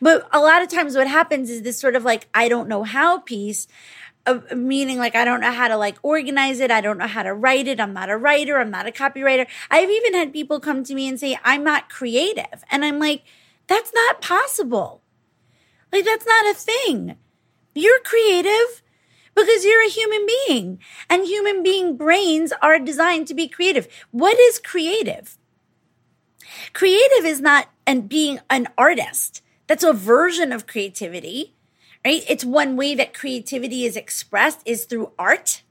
[0.00, 2.82] But a lot of times what happens is this sort of like, I don't know
[2.82, 3.66] how piece,
[4.26, 6.70] of meaning like I don't know how to like organize it.
[6.70, 7.80] I don't know how to write it.
[7.80, 8.58] I'm not a writer.
[8.58, 9.46] I'm not a copywriter.
[9.70, 12.64] I've even had people come to me and say, I'm not creative.
[12.70, 13.22] And I'm like,
[13.68, 15.02] that's not possible.
[15.92, 17.16] Like, that's not a thing.
[17.74, 18.82] You're creative
[19.36, 23.86] because you're a human being and human being brains are designed to be creative.
[24.10, 25.36] What is creative?
[26.72, 29.42] Creative is not and being an artist.
[29.66, 31.54] That's a version of creativity,
[32.04, 32.24] right?
[32.28, 35.62] It's one way that creativity is expressed is through art.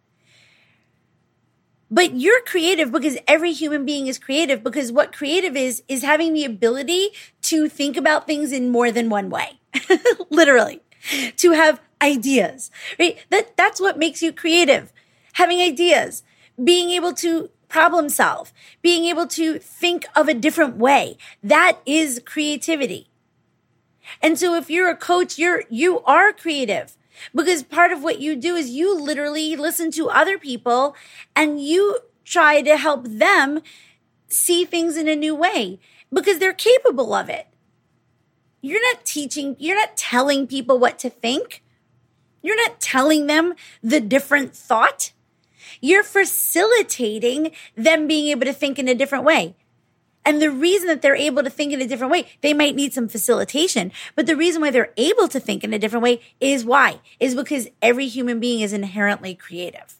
[1.89, 6.34] But you're creative because every human being is creative because what creative is, is having
[6.34, 7.10] the ability
[7.43, 9.60] to think about things in more than one way.
[10.30, 10.82] Literally.
[11.38, 13.18] To have ideas, right?
[13.30, 14.94] That, that's what makes you creative.
[15.34, 16.24] Having ideas,
[16.62, 21.18] being able to problem solve, being able to think of a different way.
[21.44, 23.10] That is creativity.
[24.22, 26.96] And so if you're a coach, you're, you are creative
[27.34, 30.96] because part of what you do is you literally listen to other people
[31.36, 33.62] and you try to help them
[34.28, 35.80] see things in a new way
[36.13, 37.48] because they're capable of it.
[38.62, 41.62] You're not teaching, you're not telling people what to think.
[42.46, 45.12] You're not telling them the different thought.
[45.82, 49.56] You're facilitating them being able to think in a different way.
[50.24, 52.94] And the reason that they're able to think in a different way, they might need
[52.94, 56.64] some facilitation, but the reason why they're able to think in a different way is
[56.64, 57.00] why?
[57.20, 59.96] Is because every human being is inherently creative.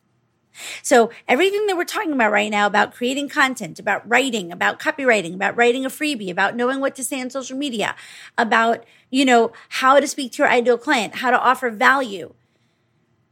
[0.82, 5.34] So everything that we're talking about right now about creating content, about writing, about copywriting,
[5.36, 7.96] about writing a freebie, about knowing what to say on social media,
[8.38, 12.34] about, you know, how to speak to your ideal client, how to offer value.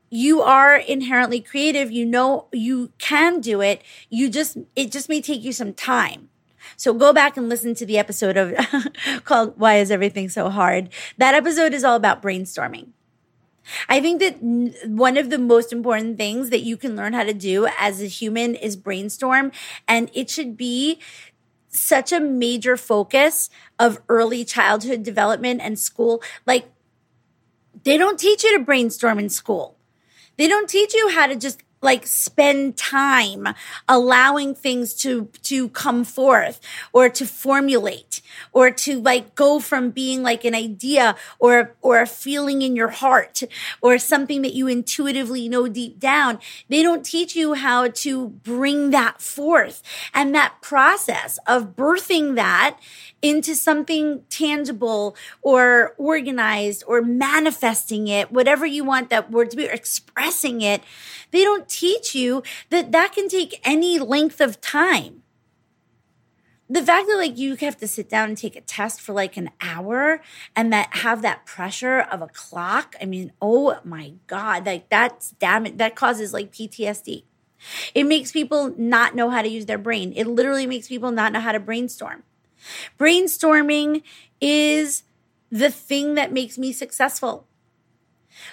[0.09, 1.91] You are inherently creative.
[1.91, 3.81] You know, you can do it.
[4.09, 6.29] You just, it just may take you some time.
[6.77, 8.53] So go back and listen to the episode of
[9.25, 10.89] called Why is Everything So Hard?
[11.17, 12.89] That episode is all about brainstorming.
[13.87, 14.37] I think that
[14.89, 18.07] one of the most important things that you can learn how to do as a
[18.07, 19.51] human is brainstorm.
[19.87, 20.99] And it should be
[21.69, 23.49] such a major focus
[23.79, 26.21] of early childhood development and school.
[26.45, 26.69] Like,
[27.83, 29.77] they don't teach you to brainstorm in school.
[30.37, 33.47] They don't teach you how to just like spend time
[33.87, 36.59] allowing things to to come forth
[36.91, 42.07] or to formulate or to like go from being like an idea or or a
[42.07, 43.43] feeling in your heart
[43.81, 46.39] or something that you intuitively know deep down.
[46.69, 49.83] They don't teach you how to bring that forth.
[50.13, 52.79] And that process of birthing that
[53.23, 59.67] into something tangible or organized or manifesting it, whatever you want that word to be,
[59.67, 60.83] or expressing it,
[61.31, 65.23] they don't teach you that that can take any length of time.
[66.69, 69.37] The fact that like you have to sit down and take a test for like
[69.37, 70.21] an hour
[70.55, 72.95] and that have that pressure of a clock.
[73.01, 75.77] I mean, oh my God, like that's damn.
[75.77, 77.23] That causes like PTSD.
[77.93, 80.13] It makes people not know how to use their brain.
[80.15, 82.23] It literally makes people not know how to brainstorm.
[82.99, 84.03] Brainstorming
[84.41, 85.03] is
[85.51, 87.47] the thing that makes me successful.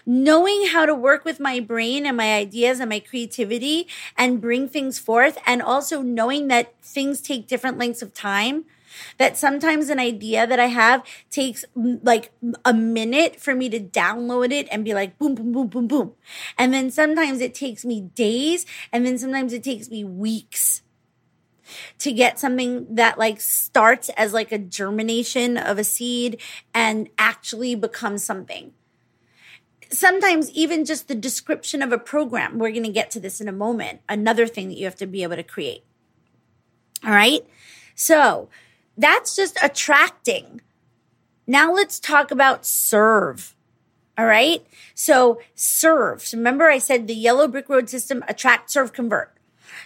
[0.05, 4.69] Knowing how to work with my brain and my ideas and my creativity and bring
[4.69, 8.67] things forth, and also knowing that things take different lengths of time.
[9.19, 12.33] That sometimes an idea that I have takes like
[12.65, 16.13] a minute for me to download it and be like, boom, boom, boom, boom, boom.
[16.59, 20.83] And then sometimes it takes me days, and then sometimes it takes me weeks
[21.99, 26.41] to get something that like starts as like a germination of a seed
[26.75, 28.73] and actually becomes something.
[29.91, 33.49] Sometimes even just the description of a program, we're going to get to this in
[33.49, 35.85] a moment, another thing that you have to be able to create.
[37.05, 37.45] All right.
[37.95, 38.49] So
[38.97, 40.61] that's just attracting.
[41.47, 43.57] Now let's talk about serve.
[44.17, 44.65] All right.
[44.95, 46.23] So serve.
[46.23, 49.35] So remember I said the yellow brick road system attract, serve, convert.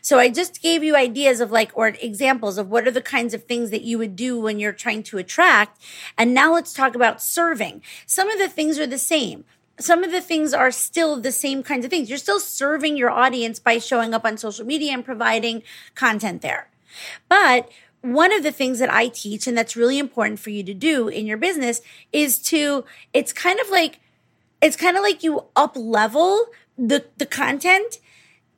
[0.00, 3.34] So I just gave you ideas of like, or examples of what are the kinds
[3.34, 5.82] of things that you would do when you're trying to attract.
[6.16, 7.82] And now let's talk about serving.
[8.06, 9.44] Some of the things are the same
[9.78, 12.08] some of the things are still the same kinds of things.
[12.08, 15.62] You're still serving your audience by showing up on social media and providing
[15.94, 16.68] content there.
[17.28, 17.68] But
[18.00, 21.08] one of the things that I teach and that's really important for you to do
[21.08, 21.80] in your business
[22.12, 23.98] is to it's kind of like
[24.60, 27.98] it's kind of like you up level the the content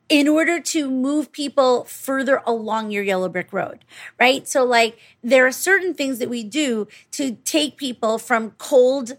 [0.09, 3.83] in order to move people further along your yellow brick road,
[4.19, 4.47] right?
[4.47, 9.17] So like there are certain things that we do to take people from cold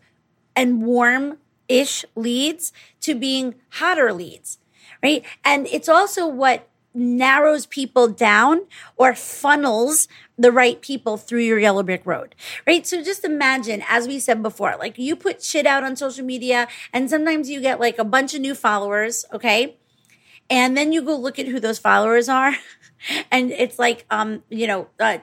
[0.56, 4.58] and warm ish leads to being hotter leads,
[5.02, 5.24] right?
[5.44, 8.66] And it's also what narrows people down
[8.96, 10.08] or funnels
[10.38, 12.34] the right people through your yellow brick road,
[12.66, 12.86] right?
[12.86, 16.66] So just imagine, as we said before, like you put shit out on social media
[16.92, 19.76] and sometimes you get like a bunch of new followers, okay?
[20.50, 22.54] And then you go look at who those followers are
[23.30, 25.18] and it's like, um, you know, uh,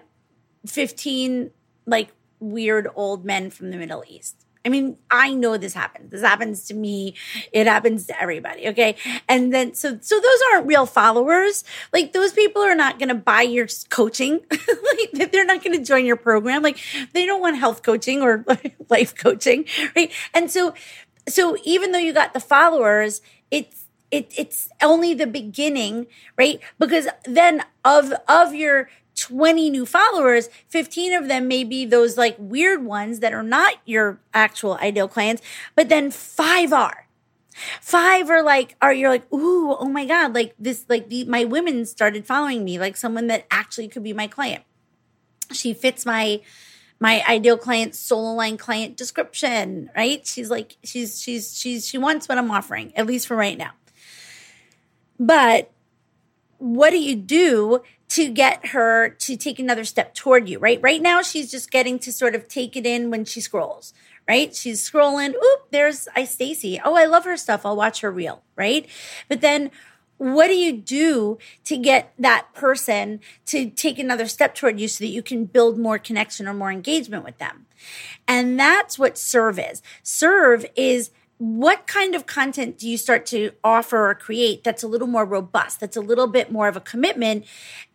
[0.68, 1.52] 15
[1.86, 2.10] like
[2.40, 6.10] weird old men from the Middle East I mean, I know this happens.
[6.10, 7.14] This happens to me.
[7.54, 8.68] It happens to everybody.
[8.70, 8.96] Okay.
[9.30, 11.64] And then, so, so those aren't real followers.
[11.94, 14.42] Like those people are not going to buy your coaching.
[14.52, 16.64] like they're not going to join your program.
[16.64, 16.80] Like
[17.14, 18.44] they don't want health coaching or
[18.90, 19.66] life coaching.
[19.96, 20.12] Right.
[20.34, 20.74] And so,
[21.30, 23.22] so even though you got the followers,
[23.52, 26.60] it's, it, it's only the beginning, right?
[26.80, 32.36] Because then of, of your 20 new followers, 15 of them may be those like
[32.38, 35.42] weird ones that are not your actual ideal clients,
[35.76, 37.08] but then five are.
[37.82, 41.46] Five are like, are you're like, ooh, oh my God, like this, like the, my
[41.46, 44.64] women started following me, like someone that actually could be my client.
[45.54, 46.42] She fits my,
[47.00, 50.26] my ideal client solo line client description, right?
[50.28, 53.72] She's like, she's, she's, she's, she wants what I'm offering, at least for right now.
[55.20, 55.72] But
[56.58, 60.80] what do you do to get her to take another step toward you, right?
[60.82, 63.94] Right now, she's just getting to sort of take it in when she scrolls,
[64.28, 64.56] right?
[64.56, 65.34] She's scrolling.
[65.36, 66.80] Oop, there's I Stacy.
[66.84, 67.66] Oh, I love her stuff.
[67.66, 68.88] I'll watch her reel, right?
[69.28, 69.72] But then
[70.18, 75.04] what do you do to get that person to take another step toward you so
[75.04, 77.66] that you can build more connection or more engagement with them?
[78.28, 79.82] And that's what serve is.
[80.04, 84.88] Serve is what kind of content do you start to offer or create that's a
[84.88, 87.46] little more robust, that's a little bit more of a commitment?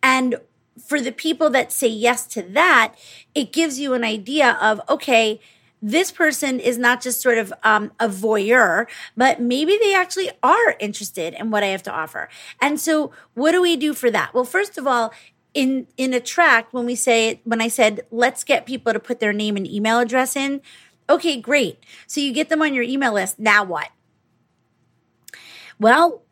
[0.03, 0.35] And
[0.79, 2.95] for the people that say yes to that,
[3.35, 5.39] it gives you an idea of, okay,
[5.81, 8.85] this person is not just sort of um, a voyeur,
[9.17, 12.29] but maybe they actually are interested in what I have to offer.
[12.61, 14.33] And so, what do we do for that?
[14.33, 15.11] Well, first of all,
[15.53, 19.33] in in Attract, when we say when I said let's get people to put their
[19.33, 20.61] name and email address in,
[21.11, 21.77] Okay, great.
[22.07, 23.37] So you get them on your email list.
[23.37, 23.89] Now what?
[25.77, 26.23] Well,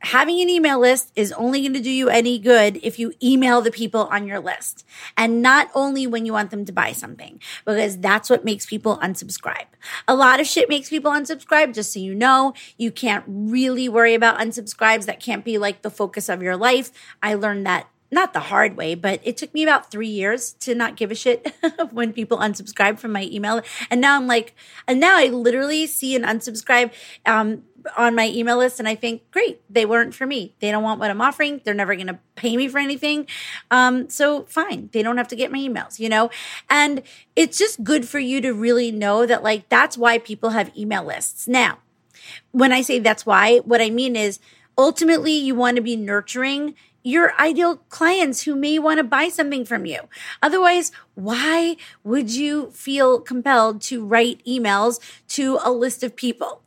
[0.00, 3.62] having an email list is only going to do you any good if you email
[3.62, 4.84] the people on your list
[5.16, 8.98] and not only when you want them to buy something because that's what makes people
[8.98, 9.64] unsubscribe.
[10.06, 12.52] A lot of shit makes people unsubscribe just so you know.
[12.76, 15.06] You can't really worry about unsubscribes.
[15.06, 16.90] That can't be like the focus of your life.
[17.22, 20.74] I learned that not the hard way, but it took me about three years to
[20.74, 21.54] not give a shit
[21.90, 23.60] when people unsubscribe from my email.
[23.90, 24.54] And now I'm like,
[24.86, 26.92] and now I literally see an unsubscribe
[27.26, 27.64] um,
[27.96, 30.54] on my email list and I think, great, they weren't for me.
[30.60, 31.60] They don't want what I'm offering.
[31.64, 33.26] They're never going to pay me for anything.
[33.70, 36.30] Um, so fine, they don't have to get my emails, you know?
[36.70, 37.02] And
[37.36, 41.04] it's just good for you to really know that, like, that's why people have email
[41.04, 41.46] lists.
[41.46, 41.78] Now,
[42.52, 44.38] when I say that's why, what I mean is
[44.78, 49.64] ultimately you want to be nurturing your ideal clients who may want to buy something
[49.64, 50.00] from you.
[50.42, 54.98] Otherwise, why would you feel compelled to write emails
[55.28, 56.62] to a list of people?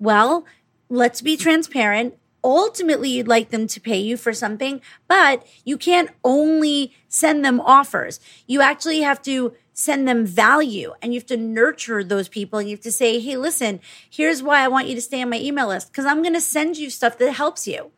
[0.00, 0.46] Well,
[0.88, 2.18] let's be transparent.
[2.42, 7.60] Ultimately, you'd like them to pay you for something, but you can't only send them
[7.60, 8.20] offers.
[8.46, 12.68] You actually have to send them value and you have to nurture those people and
[12.68, 15.38] you have to say, Hey, listen, here's why I want you to stay on my
[15.38, 17.90] email list because I'm going to send you stuff that helps you.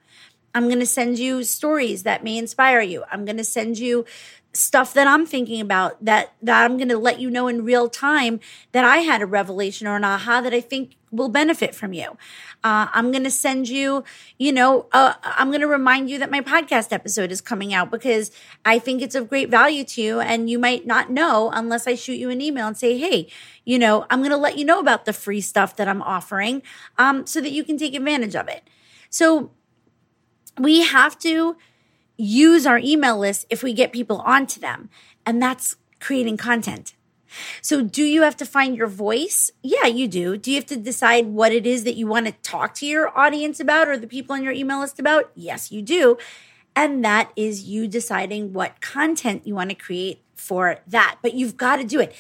[0.57, 3.05] I'm going to send you stories that may inspire you.
[3.13, 4.07] I'm going to send you
[4.55, 7.91] stuff that I'm thinking about that that I'm going to let you know in real
[7.91, 8.41] time
[8.73, 12.17] that I had a revelation or an aha that I think will benefit from you.
[12.65, 14.03] Uh, I'm going to send you,
[14.39, 17.91] you know, uh, I'm going to remind you that my podcast episode is coming out
[17.91, 18.31] because
[18.65, 21.97] I think it's of great value to you, and you might not know unless I
[21.97, 23.29] shoot you an email and say, hey,
[23.67, 26.63] you know, I'm going to let you know about the free stuff that I'm offering,
[26.97, 28.67] um, so that you can take advantage of it.
[29.11, 29.51] So
[30.59, 31.57] we have to
[32.17, 34.89] use our email list if we get people onto them.
[35.25, 36.95] And that's creating content.
[37.61, 39.51] So, do you have to find your voice?
[39.63, 40.37] Yeah, you do.
[40.37, 43.17] Do you have to decide what it is that you want to talk to your
[43.19, 45.31] audience about or the people on your email list about?
[45.35, 46.17] Yes, you do.
[46.75, 51.19] And that is you deciding what content you want to create for that.
[51.21, 52.15] But you've got to do it.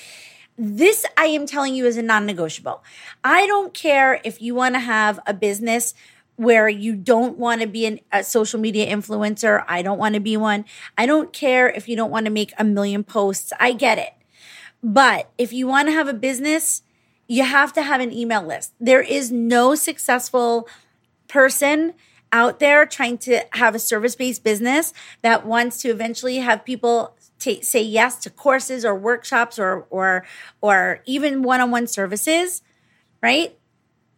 [0.58, 2.82] This I am telling you is a non negotiable.
[3.22, 5.94] I don't care if you want to have a business
[6.36, 9.64] where you don't want to be an, a social media influencer.
[9.66, 10.64] I don't want to be one.
[10.96, 13.52] I don't care if you don't want to make a million posts.
[13.58, 14.12] I get it.
[14.82, 16.82] But if you want to have a business,
[17.26, 18.74] you have to have an email list.
[18.78, 20.68] There is no successful
[21.28, 21.94] person
[22.32, 27.16] out there trying to have a service based business that wants to eventually have people
[27.38, 30.26] t- say yes to courses or workshops or or
[30.60, 32.62] or even one on one services,
[33.22, 33.58] right?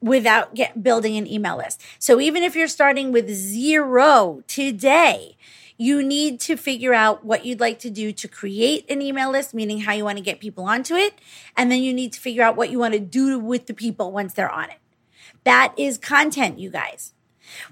[0.01, 1.83] Without get, building an email list.
[1.99, 5.37] So even if you're starting with zero today,
[5.77, 9.55] you need to figure out what you'd like to do to create an email list,
[9.55, 11.21] meaning how you want to get people onto it.
[11.57, 14.11] And then you need to figure out what you want to do with the people
[14.11, 14.79] once they're on it.
[15.45, 17.15] That is content, you guys.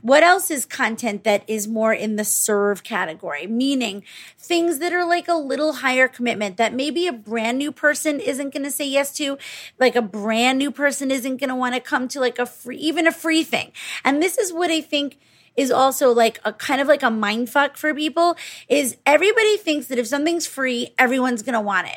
[0.03, 3.47] What else is content that is more in the serve category?
[3.47, 4.03] Meaning
[4.39, 8.53] things that are like a little higher commitment that maybe a brand new person isn't
[8.53, 9.39] going to say yes to,
[9.79, 12.77] like a brand new person isn't going to want to come to like a free,
[12.79, 13.73] even a free thing.
[14.05, 15.19] And this is what I think
[15.57, 18.37] is also like a kind of like a mind fuck for people
[18.69, 21.97] is everybody thinks that if something's free, everyone's going to want it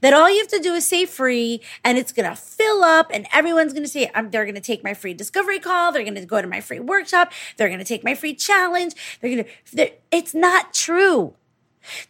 [0.00, 3.10] that all you have to do is say free and it's going to fill up
[3.12, 5.92] and everyone's going to say, they're going to take my free discovery call.
[5.92, 7.32] They're going to go to my free workshop.
[7.56, 8.94] They're going to take my free challenge.
[9.20, 11.34] They're going to, it's not true.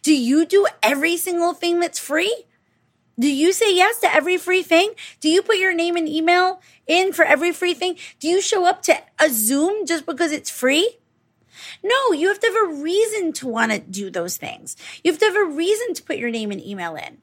[0.01, 2.45] Do you do every single thing that's free?
[3.19, 4.93] Do you say yes to every free thing?
[5.19, 7.97] Do you put your name and email in for every free thing?
[8.19, 10.97] Do you show up to a Zoom just because it's free?
[11.83, 14.77] No, you have to have a reason to want to do those things.
[15.03, 17.17] You have to have a reason to put your name and email in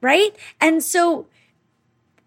[0.00, 0.34] right?
[0.60, 1.26] And so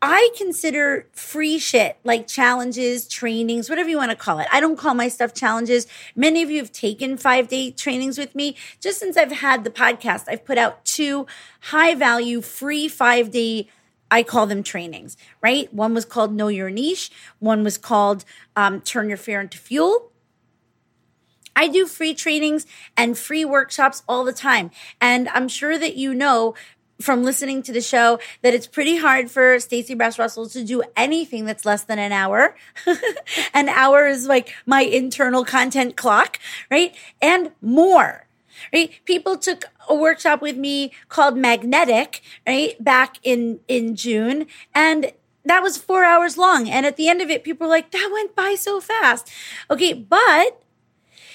[0.01, 4.47] I consider free shit like challenges, trainings, whatever you want to call it.
[4.51, 5.87] I don't call my stuff challenges.
[6.15, 8.55] Many of you have taken five day trainings with me.
[8.79, 11.27] Just since I've had the podcast, I've put out two
[11.63, 13.67] high value free five day
[14.11, 15.71] I call them trainings, right?
[15.73, 17.11] One was called Know Your Niche.
[17.39, 20.11] One was called um, Turn Your Fear into Fuel.
[21.55, 22.65] I do free trainings
[22.95, 24.71] and free workshops all the time.
[25.01, 26.55] And I'm sure that you know
[27.01, 30.83] from listening to the show that it's pretty hard for Stacey Brass Russell to do
[30.95, 32.55] anything that's less than an hour.
[33.53, 36.39] an hour is like my internal content clock,
[36.69, 36.93] right?
[37.21, 38.25] And more.
[38.73, 38.91] Right?
[39.05, 42.81] People took a workshop with me called Magnetic, right?
[42.83, 45.13] Back in in June and
[45.45, 48.09] that was 4 hours long and at the end of it people were like that
[48.11, 49.31] went by so fast.
[49.71, 50.61] Okay, but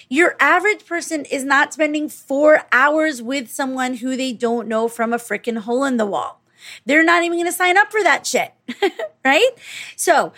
[0.08, 5.12] your average person is not spending four hours with someone who they don't know from
[5.12, 6.40] a freaking hole in the wall.
[6.86, 8.52] They're not even going to sign up for that shit.
[9.24, 9.50] right?
[9.96, 10.32] So,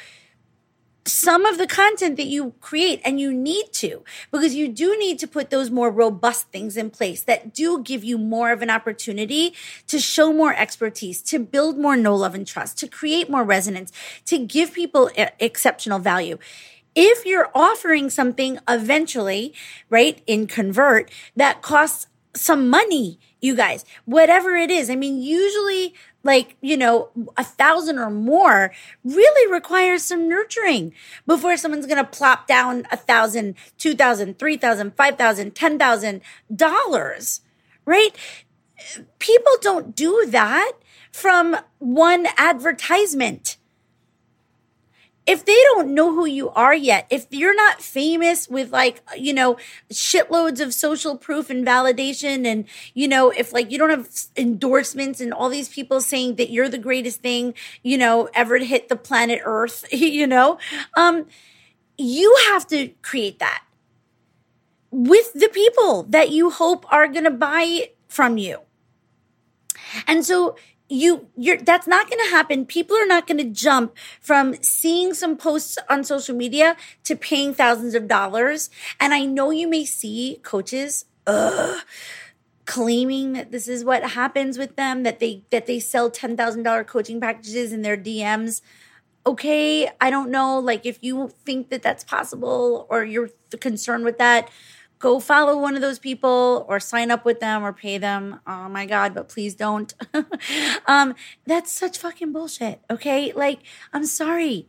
[1.07, 4.03] some of the content that you create and you need to
[4.33, 8.03] because you do need to put those more robust things in place that do give
[8.03, 9.55] you more of an opportunity
[9.87, 13.93] to show more expertise to build more know love and trust to create more resonance
[14.25, 15.09] to give people
[15.39, 16.39] exceptional value
[16.97, 19.55] if you're offering something eventually,
[19.91, 24.91] right, in convert that costs some money, you guys, whatever it is.
[24.91, 25.95] I mean, usually
[26.25, 28.73] like, you know, a thousand or more
[29.05, 30.93] really requires some nurturing
[31.27, 35.79] before someone's going to plop down a thousand, two thousand, three thousand, five thousand, ten
[35.79, 36.23] thousand
[36.55, 37.43] dollars,
[37.85, 38.11] right?
[39.19, 40.73] People don't do that
[41.13, 43.57] from one advertisement
[45.27, 49.33] if they don't know who you are yet, if you're not famous with like, you
[49.33, 49.57] know,
[49.91, 52.65] shitloads of social proof and validation, and,
[52.95, 56.69] you know, if like you don't have endorsements and all these people saying that you're
[56.69, 60.59] the greatest thing, you know, ever to hit the planet Earth, you know,
[60.97, 61.27] um,
[61.99, 63.65] you have to create that
[64.93, 68.61] with the people that you hope are going to buy from you.
[70.07, 70.57] And so
[70.89, 72.67] you you're that's not going to happen.
[72.67, 77.55] People are not going to jump from seeing some posts on social media to paying
[77.55, 78.71] thousands of dollars.
[79.01, 81.81] And i know you may see coaches ugh,
[82.65, 87.21] claiming that this is what happens with them that they that they sell $10,000 coaching
[87.21, 88.61] packages in their DMs
[89.27, 94.19] okay i don't know like if you think that that's possible or you're concerned with
[94.19, 94.49] that
[94.99, 98.41] go follow one of those people or sign up with them or pay them.
[98.47, 99.93] Oh my God, but please don't.
[100.87, 101.15] um,
[101.47, 102.81] that's such fucking bullshit.
[102.91, 103.33] Okay.
[103.35, 103.61] Like,
[103.93, 104.69] I'm sorry.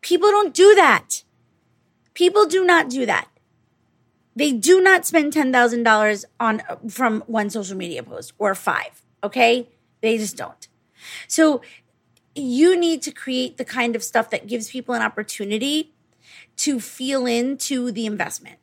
[0.00, 1.22] People don't do that.
[2.14, 3.28] People do not do that.
[4.34, 9.02] They do not spend $10,000 on from one social media post or five.
[9.22, 9.68] Okay.
[10.00, 10.68] They just don't.
[11.28, 11.62] So
[12.34, 15.94] you need to create the kind of stuff that gives people an opportunity
[16.56, 18.58] to feel into the investment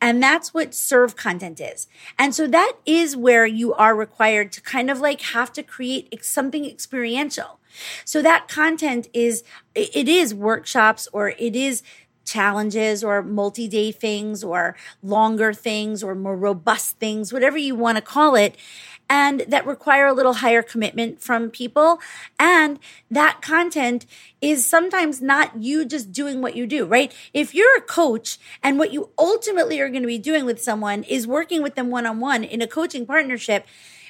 [0.00, 1.86] and that's what serve content is.
[2.18, 6.24] And so that is where you are required to kind of like have to create
[6.24, 7.60] something experiential.
[8.04, 9.42] So that content is,
[9.74, 11.82] it is workshops or it is
[12.24, 17.96] challenges or multi day things or longer things or more robust things, whatever you want
[17.96, 18.56] to call it
[19.08, 22.00] and that require a little higher commitment from people.
[22.38, 22.78] And
[23.10, 24.06] that content
[24.40, 27.14] is sometimes not you just doing what you do, right?
[27.32, 31.02] If you're a coach and what you ultimately are going to be doing with someone
[31.04, 33.66] is working with them one on one in a coaching partnership,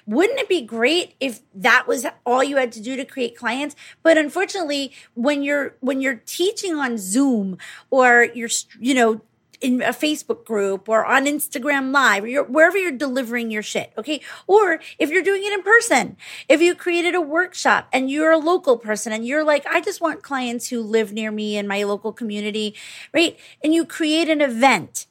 [0.07, 3.75] wouldn't it be great if that was all you had to do to create clients
[4.03, 7.57] but unfortunately when you're when you're teaching on zoom
[7.91, 9.21] or you're you know
[9.65, 13.95] in a Facebook group or on Instagram Live or you're, wherever you're delivering your shit.
[13.97, 14.21] Okay.
[14.47, 16.19] Or if you're doing it in person,
[16.51, 20.03] if you created a workshop and you're a local person and you're like, I just
[20.03, 22.75] want clients who live near me in my local community,
[23.15, 23.39] right?
[23.63, 25.07] And you create an event,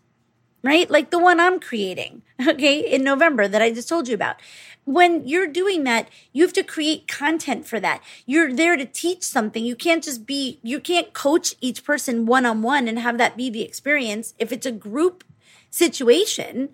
[0.64, 0.89] right?
[0.89, 4.38] Like the one I'm creating, okay, in November that I just told you about
[4.86, 8.01] when you're doing that, you have to create content for that.
[8.26, 9.64] You're there to teach something.
[9.64, 13.38] You can't just be, you can't coach each person one on one and have that
[13.38, 14.34] be the experience.
[14.39, 15.24] If it's a group
[15.70, 16.70] situation,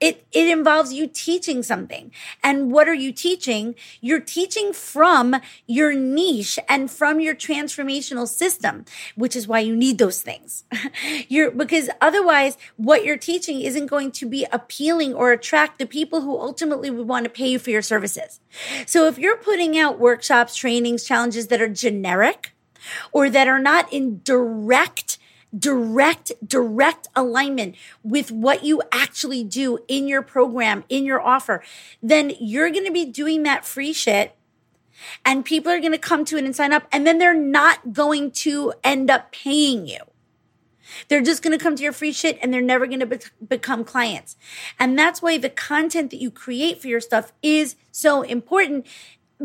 [0.00, 2.10] it it involves you teaching something.
[2.42, 3.74] And what are you teaching?
[4.00, 5.36] You're teaching from
[5.66, 8.84] your niche and from your transformational system
[9.14, 10.64] which is why you need those things.
[11.28, 16.22] You're because otherwise what you're teaching isn't going to be appealing or attract the people
[16.22, 18.40] who ultimately would want to pay you for your services.
[18.86, 22.52] So if you're putting out workshops trainings challenges that are generic
[23.12, 25.18] or that are not in direct
[25.56, 31.62] direct, direct alignment with what you actually do in your program, in your offer,
[32.02, 34.36] then you're going to be doing that free shit
[35.24, 37.92] and people are going to come to it and sign up and then they're not
[37.92, 39.98] going to end up paying you.
[41.08, 43.18] They're just going to come to your free shit and they're never going to be-
[43.46, 44.36] become clients.
[44.78, 48.86] And that's why the content that you create for your stuff is so important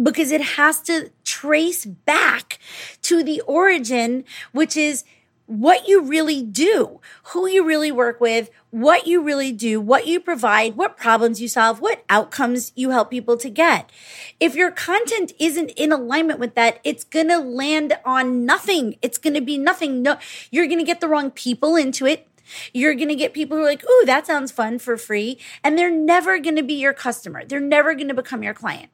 [0.02, 2.60] because it has to trace back
[3.04, 5.06] to the origin, which is
[5.48, 10.20] what you really do, who you really work with, what you really do, what you
[10.20, 13.92] provide, what problems you solve, what outcomes you help people to get.
[14.40, 18.96] If your content isn't in alignment with that, it's going to land on nothing.
[19.02, 20.02] It's going to be nothing.
[20.02, 20.18] No,
[20.50, 22.28] you're going to get the wrong people into it.
[22.74, 25.78] You're going to get people who are like, "Ooh, that sounds fun for free." And
[25.78, 27.44] they're never going to be your customer.
[27.44, 28.92] They're never going to become your client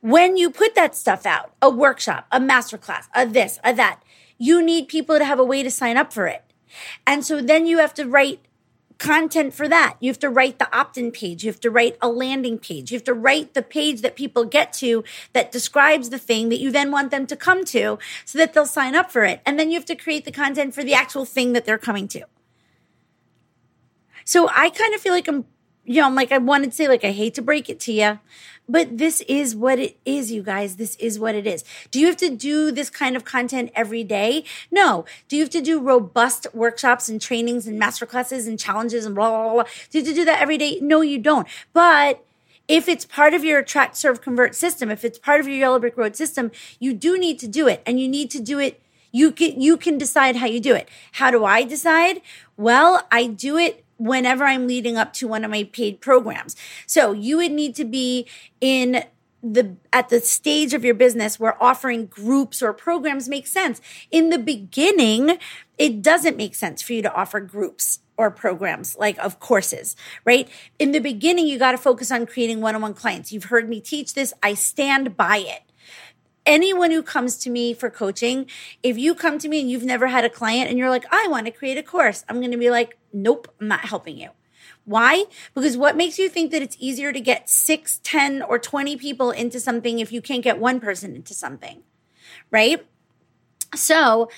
[0.00, 4.00] when you put that stuff out, a workshop, a masterclass, a this, a that,
[4.38, 6.44] you need people to have a way to sign up for it.
[7.06, 8.40] And so then you have to write
[8.98, 9.96] content for that.
[10.00, 11.44] You have to write the opt in page.
[11.44, 12.90] You have to write a landing page.
[12.90, 16.58] You have to write the page that people get to that describes the thing that
[16.58, 19.40] you then want them to come to so that they'll sign up for it.
[19.46, 22.08] And then you have to create the content for the actual thing that they're coming
[22.08, 22.24] to.
[24.24, 25.46] So I kind of feel like I'm,
[25.88, 27.92] you know, I'm like, I wanted to say, like, I hate to break it to
[27.92, 28.18] you,
[28.68, 30.76] but this is what it is, you guys.
[30.76, 31.64] This is what it is.
[31.90, 34.44] Do you have to do this kind of content every day?
[34.70, 35.06] No.
[35.28, 39.30] Do you have to do robust workshops and trainings and masterclasses and challenges and blah,
[39.30, 39.62] blah, blah?
[39.90, 40.78] Do you have to do that every day?
[40.82, 41.48] No, you don't.
[41.72, 42.22] But
[42.68, 45.78] if it's part of your attract, serve, convert system, if it's part of your yellow
[45.78, 48.82] brick road system, you do need to do it and you need to do it.
[49.10, 50.86] You can, you can decide how you do it.
[51.12, 52.20] How do I decide?
[52.58, 56.56] Well, I do it whenever I'm leading up to one of my paid programs.
[56.86, 58.26] So you would need to be
[58.60, 59.04] in
[59.42, 63.80] the at the stage of your business where offering groups or programs make sense.
[64.10, 65.38] In the beginning,
[65.76, 69.94] it doesn't make sense for you to offer groups or programs like of courses,
[70.24, 70.48] right?
[70.78, 73.32] In the beginning, you got to focus on creating one-on-one clients.
[73.32, 74.34] You've heard me teach this.
[74.42, 75.62] I stand by it
[76.48, 78.46] anyone who comes to me for coaching,
[78.82, 81.28] if you come to me and you've never had a client and you're like, I
[81.28, 84.30] want to create a course, I'm going to be like, nope, I'm not helping you.
[84.84, 85.26] Why?
[85.54, 89.30] Because what makes you think that it's easier to get six, 10, or 20 people
[89.30, 91.82] into something if you can't get one person into something?
[92.50, 92.84] Right?
[93.74, 94.30] So,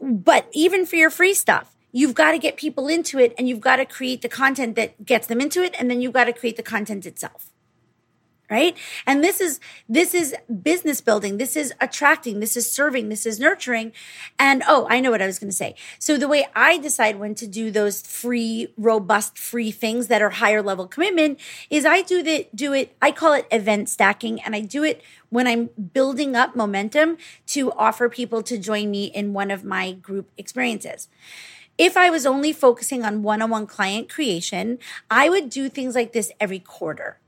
[0.00, 3.60] but even for your free stuff, you've got to get people into it and you've
[3.60, 5.74] got to create the content that gets them into it.
[5.78, 7.50] And then you've got to create the content itself
[8.50, 8.76] right?
[9.06, 11.38] And this is this is business building.
[11.38, 12.40] This is attracting.
[12.40, 13.08] This is serving.
[13.08, 13.92] This is nurturing.
[14.38, 15.74] And oh i know what i was going to say.
[15.98, 20.30] So the way i decide when to do those free robust free things that are
[20.30, 21.38] higher level commitment
[21.70, 25.02] is i do that do it i call it event stacking and i do it
[25.28, 29.92] when i'm building up momentum to offer people to join me in one of my
[29.92, 31.08] group experiences.
[31.78, 34.78] If I was only focusing on one on one client creation,
[35.10, 37.18] I would do things like this every quarter.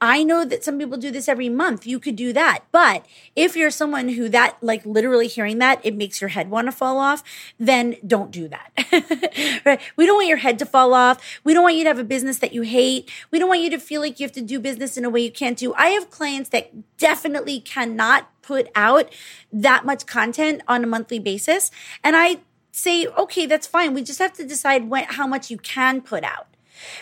[0.00, 1.86] I know that some people do this every month.
[1.86, 2.64] You could do that.
[2.72, 3.06] But
[3.36, 6.72] if you're someone who that, like literally hearing that, it makes your head want to
[6.72, 7.22] fall off,
[7.58, 9.62] then don't do that.
[9.64, 9.80] right?
[9.96, 11.40] We don't want your head to fall off.
[11.44, 13.10] We don't want you to have a business that you hate.
[13.30, 15.20] We don't want you to feel like you have to do business in a way
[15.20, 15.74] you can't do.
[15.74, 19.12] I have clients that definitely cannot put out
[19.52, 21.70] that much content on a monthly basis.
[22.02, 22.38] And I
[22.72, 23.94] say, okay, that's fine.
[23.94, 26.46] We just have to decide when, how much you can put out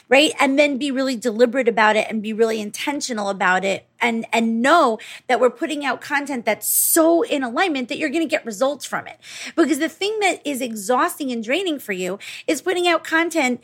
[0.09, 4.27] right and then be really deliberate about it and be really intentional about it and
[4.33, 8.31] and know that we're putting out content that's so in alignment that you're going to
[8.31, 9.19] get results from it
[9.57, 13.61] because the thing that is exhausting and draining for you is putting out content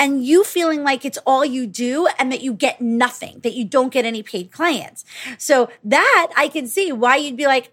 [0.00, 3.66] and you feeling like it's all you do and that you get nothing, that you
[3.66, 5.04] don't get any paid clients.
[5.36, 7.70] So that I can see why you'd be like,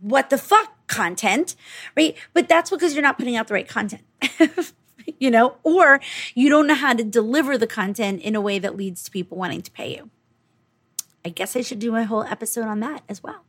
[0.00, 1.54] what the fuck content,
[1.94, 2.16] right?
[2.32, 4.02] But that's because you're not putting out the right content.
[5.18, 6.00] you know, or
[6.34, 9.36] you don't know how to deliver the content in a way that leads to people
[9.38, 10.10] wanting to pay you.
[11.24, 13.44] I guess I should do a whole episode on that as well.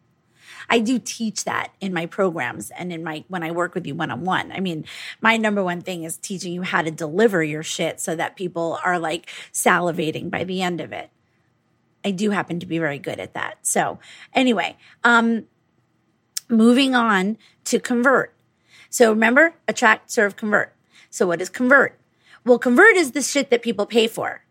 [0.69, 3.95] I do teach that in my programs and in my when I work with you
[3.95, 4.51] one on one.
[4.51, 4.85] I mean,
[5.21, 8.79] my number one thing is teaching you how to deliver your shit so that people
[8.83, 11.09] are like salivating by the end of it.
[12.05, 13.65] I do happen to be very good at that.
[13.65, 13.99] So,
[14.33, 15.45] anyway, um
[16.49, 18.33] moving on to convert.
[18.89, 20.72] So remember, attract, serve, convert.
[21.13, 21.99] So what is convert?
[22.43, 24.43] Well, convert is the shit that people pay for.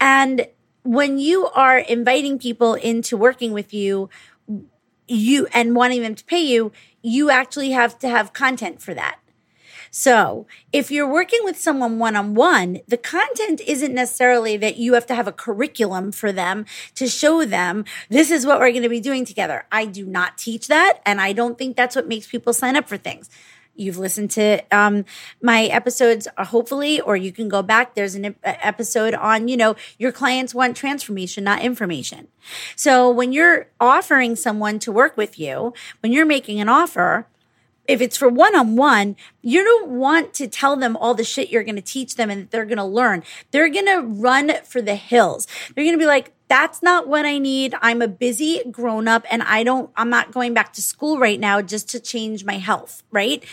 [0.00, 0.48] And
[0.82, 4.10] when you are inviting people into working with you
[5.06, 9.20] you and wanting them to pay you, you actually have to have content for that.
[9.92, 14.94] So if you're working with someone one on one, the content isn't necessarily that you
[14.94, 18.82] have to have a curriculum for them to show them this is what we're going
[18.82, 19.64] to be doing together.
[19.70, 21.00] I do not teach that.
[21.06, 23.30] And I don't think that's what makes people sign up for things.
[23.80, 25.06] You've listened to um,
[25.40, 27.94] my episodes, uh, hopefully, or you can go back.
[27.94, 32.28] There's an episode on, you know, your clients want transformation, not information.
[32.76, 37.26] So when you're offering someone to work with you, when you're making an offer,
[37.88, 41.48] if it's for one on one, you don't want to tell them all the shit
[41.48, 43.22] you're going to teach them and they're going to learn.
[43.50, 45.46] They're going to run for the hills.
[45.74, 47.76] They're going to be like, that's not what I need.
[47.80, 51.38] I'm a busy grown up and I don't, I'm not going back to school right
[51.38, 53.44] now just to change my health, right?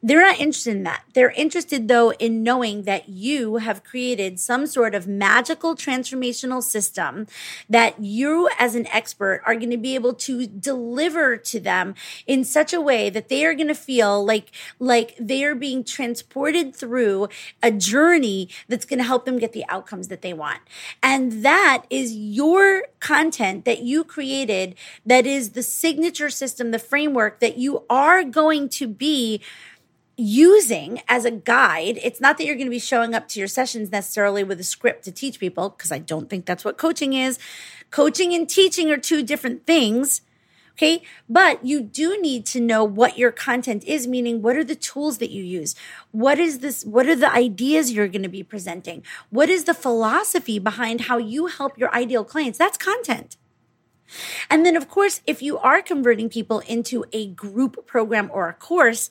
[0.00, 1.02] They're not interested in that.
[1.14, 7.26] They're interested, though, in knowing that you have created some sort of magical transformational system
[7.68, 11.96] that you, as an expert, are going to be able to deliver to them
[12.28, 15.82] in such a way that they are going to feel like, like they are being
[15.82, 17.28] transported through
[17.60, 20.60] a journey that's going to help them get the outcomes that they want.
[21.02, 27.40] And that is your content that you created that is the signature system, the framework
[27.40, 29.40] that you are going to be
[30.18, 31.98] using as a guide.
[32.02, 34.64] It's not that you're going to be showing up to your sessions necessarily with a
[34.64, 37.38] script to teach people, because I don't think that's what coaching is.
[37.90, 40.20] Coaching and teaching are two different things.
[40.72, 41.02] Okay.
[41.28, 45.18] But you do need to know what your content is, meaning what are the tools
[45.18, 45.74] that you use?
[46.12, 46.84] What is this?
[46.84, 49.02] What are the ideas you're going to be presenting?
[49.30, 52.58] What is the philosophy behind how you help your ideal clients?
[52.58, 53.36] That's content.
[54.48, 58.54] And then, of course, if you are converting people into a group program or a
[58.54, 59.10] course,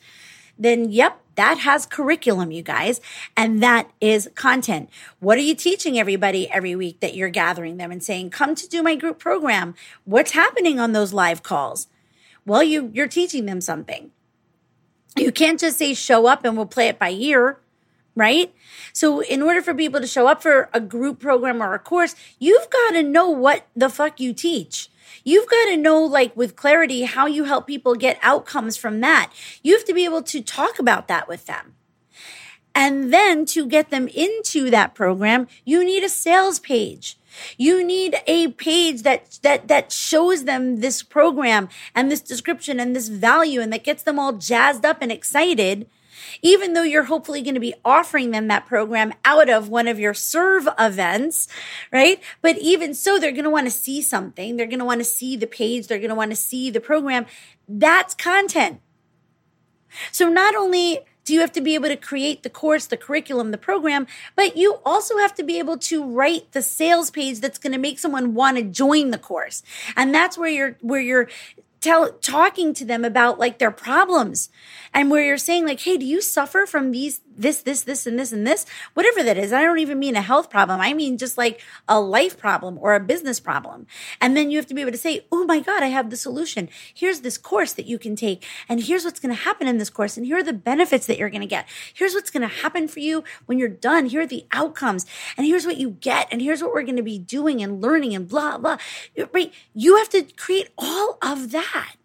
[0.57, 2.99] then yep, that has curriculum, you guys,
[3.35, 4.89] and that is content.
[5.19, 8.67] What are you teaching everybody every week that you're gathering them and saying, come to
[8.67, 9.75] do my group program?
[10.03, 11.87] What's happening on those live calls?
[12.45, 14.11] Well, you, you're teaching them something.
[15.15, 17.59] You can't just say show up and we'll play it by ear,
[18.15, 18.53] right?
[18.93, 22.15] So in order for people to show up for a group program or a course,
[22.39, 24.89] you've got to know what the fuck you teach.
[25.23, 29.31] You've got to know, like, with clarity, how you help people get outcomes from that.
[29.63, 31.75] You have to be able to talk about that with them.
[32.73, 37.17] And then to get them into that program, you need a sales page.
[37.57, 42.95] You need a page that, that, that shows them this program and this description and
[42.95, 45.89] this value and that gets them all jazzed up and excited
[46.41, 49.99] even though you're hopefully going to be offering them that program out of one of
[49.99, 51.47] your serve events,
[51.91, 52.21] right?
[52.41, 54.57] But even so, they're going to want to see something.
[54.57, 55.87] They're going to want to see the page.
[55.87, 57.25] They're going to want to see the program.
[57.67, 58.81] That's content.
[60.11, 63.51] So not only do you have to be able to create the course, the curriculum,
[63.51, 64.07] the program,
[64.37, 67.79] but you also have to be able to write the sales page that's going to
[67.79, 69.61] make someone want to join the course.
[69.97, 71.27] And that's where you're, where you're
[71.81, 74.49] tell talking to them about like their problems.
[74.93, 78.17] And where you're saying like hey do you suffer from these this, this, this, and
[78.17, 79.53] this, and this, whatever that is.
[79.53, 80.81] I don't even mean a health problem.
[80.81, 83.87] I mean just like a life problem or a business problem.
[84.19, 86.17] And then you have to be able to say, Oh my God, I have the
[86.17, 86.69] solution.
[86.93, 88.45] Here's this course that you can take.
[88.67, 90.17] And here's what's going to happen in this course.
[90.17, 91.67] And here are the benefits that you're going to get.
[91.93, 94.07] Here's what's going to happen for you when you're done.
[94.07, 95.05] Here are the outcomes.
[95.37, 96.27] And here's what you get.
[96.31, 98.77] And here's what we're going to be doing and learning and blah, blah.
[99.33, 99.53] Right?
[99.73, 101.95] You have to create all of that.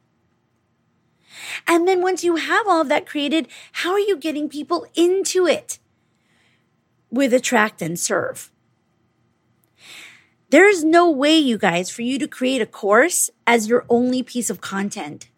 [1.66, 5.46] And then once you have all of that created, how are you getting people into
[5.46, 5.78] it
[7.10, 8.50] with attract and serve?
[10.50, 14.50] There's no way, you guys, for you to create a course as your only piece
[14.50, 15.28] of content.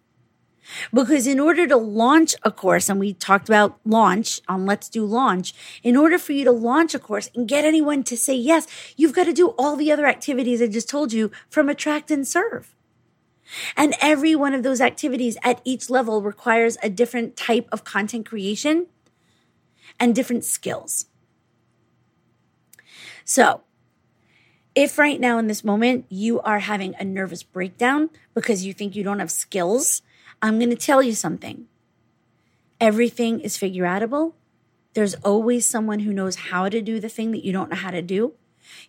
[0.92, 5.04] Because in order to launch a course, and we talked about launch on Let's Do
[5.04, 8.66] Launch, in order for you to launch a course and get anyone to say yes,
[8.96, 12.26] you've got to do all the other activities I just told you from attract and
[12.26, 12.73] serve.
[13.76, 18.26] And every one of those activities at each level requires a different type of content
[18.26, 18.86] creation
[19.98, 21.06] and different skills.
[23.24, 23.62] So,
[24.74, 28.96] if right now in this moment you are having a nervous breakdown because you think
[28.96, 30.02] you don't have skills,
[30.42, 31.66] I'm going to tell you something.
[32.80, 34.34] Everything is figure outable.
[34.94, 37.90] There's always someone who knows how to do the thing that you don't know how
[37.90, 38.34] to do.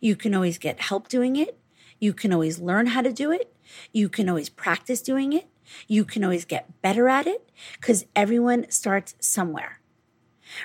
[0.02, 1.58] You can always get help doing it.
[2.00, 3.55] You can always learn how to do it.
[3.92, 5.48] You can always practice doing it.
[5.88, 7.50] You can always get better at it
[7.80, 9.80] because everyone starts somewhere,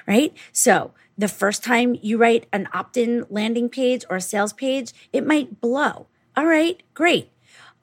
[0.07, 0.34] right?
[0.53, 4.92] So the first time you write an opt in landing page or a sales page,
[5.12, 6.07] it might blow.
[6.36, 7.30] All right, great.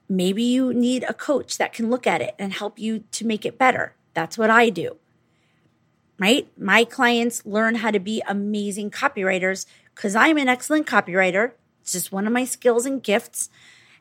[0.10, 3.46] Maybe you need a coach that can look at it and help you to make
[3.46, 3.96] it better.
[4.14, 4.98] That's what I do.
[6.18, 6.48] Right?
[6.58, 11.52] My clients learn how to be amazing copywriters because I'm an excellent copywriter.
[11.82, 13.50] It's just one of my skills and gifts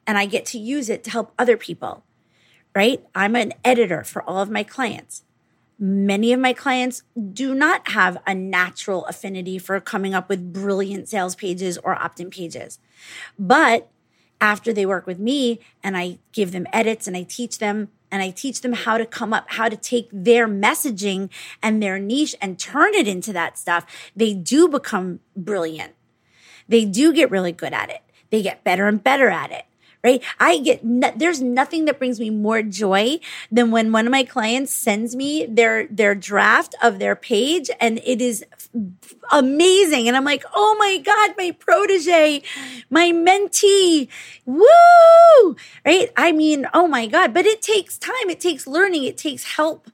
[0.07, 2.04] and I get to use it to help other people,
[2.74, 3.04] right?
[3.14, 5.22] I'm an editor for all of my clients.
[5.78, 7.02] Many of my clients
[7.32, 12.18] do not have a natural affinity for coming up with brilliant sales pages or opt
[12.18, 12.78] in pages.
[13.38, 13.90] But
[14.40, 18.22] after they work with me and I give them edits and I teach them and
[18.22, 21.28] I teach them how to come up, how to take their messaging
[21.62, 23.84] and their niche and turn it into that stuff,
[24.14, 25.94] they do become brilliant.
[26.68, 28.02] They do get really good at it.
[28.30, 29.66] They get better and better at it
[30.07, 30.22] right?
[30.38, 33.18] I get, no, there's nothing that brings me more joy
[33.50, 37.98] than when one of my clients sends me their, their draft of their page and
[38.04, 38.44] it is
[39.32, 40.07] amazing.
[40.07, 42.40] And I'm like, oh my God, my protege,
[42.88, 44.07] my mentee,
[44.44, 46.09] woo, right?
[46.16, 48.30] I mean, oh my God, but it takes time.
[48.30, 49.02] It takes learning.
[49.02, 49.90] It takes help.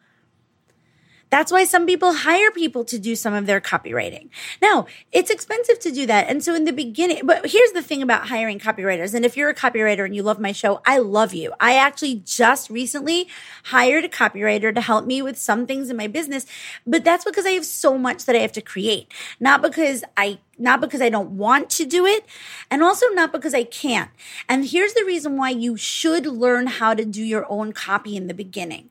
[1.33, 4.29] That's why some people hire people to do some of their copywriting.
[4.61, 6.29] Now, it's expensive to do that.
[6.29, 9.15] And so in the beginning, but here's the thing about hiring copywriters.
[9.15, 11.55] And if you're a copywriter and you love my show, I love you.
[11.59, 13.29] I actually just recently
[13.65, 16.45] hired a copywriter to help me with some things in my business,
[16.87, 19.11] but that's because I have so much that I have to create,
[19.41, 22.25] not because I not because I don't want to do it,
[22.71, 24.11] and also not because I can't.
[24.49, 28.29] And here's the reason why you should learn how to do your own copy in
[28.29, 28.91] the beginning.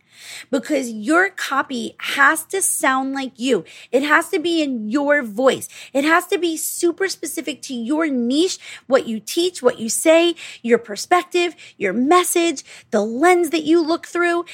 [0.51, 3.63] Because your copy has to sound like you.
[3.91, 5.67] It has to be in your voice.
[5.93, 10.35] It has to be super specific to your niche, what you teach, what you say,
[10.61, 14.45] your perspective, your message, the lens that you look through.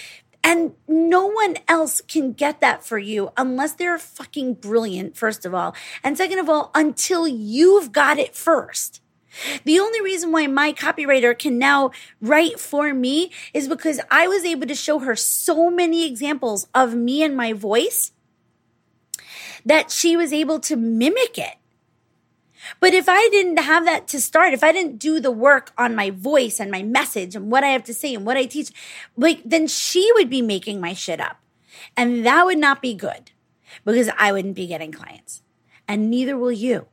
[0.47, 5.53] And no one else can get that for you unless they're fucking brilliant, first of
[5.53, 5.75] all.
[6.05, 9.01] And second of all, until you've got it first.
[9.65, 11.91] The only reason why my copywriter can now
[12.21, 16.95] write for me is because I was able to show her so many examples of
[16.95, 18.13] me and my voice
[19.65, 21.57] that she was able to mimic it.
[22.79, 25.95] But if I didn't have that to start, if I didn't do the work on
[25.95, 28.71] my voice and my message and what I have to say and what I teach,
[29.15, 31.37] like then she would be making my shit up.
[31.95, 33.31] And that would not be good
[33.85, 35.41] because I wouldn't be getting clients.
[35.87, 36.87] And neither will you.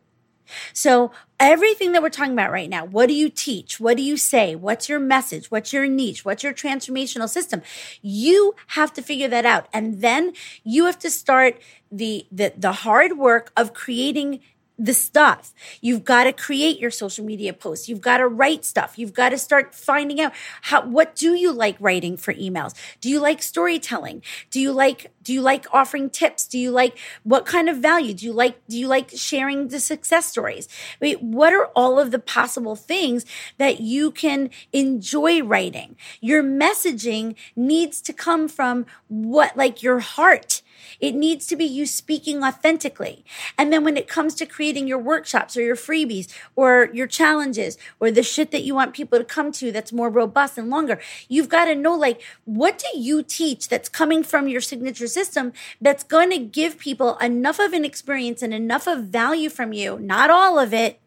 [0.73, 1.11] So
[1.41, 3.81] everything that we're talking about right now, what do you teach?
[3.81, 4.55] What do you say?
[4.55, 5.51] What's your message?
[5.51, 6.25] What's your niche?
[6.25, 7.63] What's your transformational system?
[8.03, 9.69] You have to figure that out.
[9.73, 11.61] And then you have to start
[11.91, 14.41] the, the, the hard work of creating
[14.79, 15.55] the stuff.
[15.81, 17.89] You've got to create your social media posts.
[17.89, 18.99] You've got to write stuff.
[18.99, 22.75] You've got to start finding out how, what do you like writing for emails?
[23.01, 24.23] Do you like storytelling?
[24.51, 26.49] Do you like, do you like offering tips?
[26.49, 28.15] Do you like what kind of value?
[28.15, 30.69] Do you like, do you like sharing the success stories?
[31.01, 33.25] I mean, what are all of the possible things
[33.59, 35.97] that you can enjoy writing?
[36.21, 40.63] Your messaging needs to come from what, like your heart
[41.01, 43.25] it needs to be you speaking authentically.
[43.59, 47.79] And then when it comes to creating your workshops or your freebies or your challenges
[48.01, 51.01] or the shit that you want people to come to that's more robust and longer,
[51.29, 55.53] you've got to know like, what do you teach that's coming from your signature system
[55.81, 59.99] that's going to give people enough of an experience and enough of value from you?
[59.99, 61.01] Not all of it,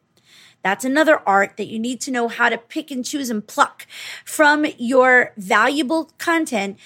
[0.63, 3.87] that's another art that you need to know how to pick and choose and pluck
[4.25, 6.77] from your valuable content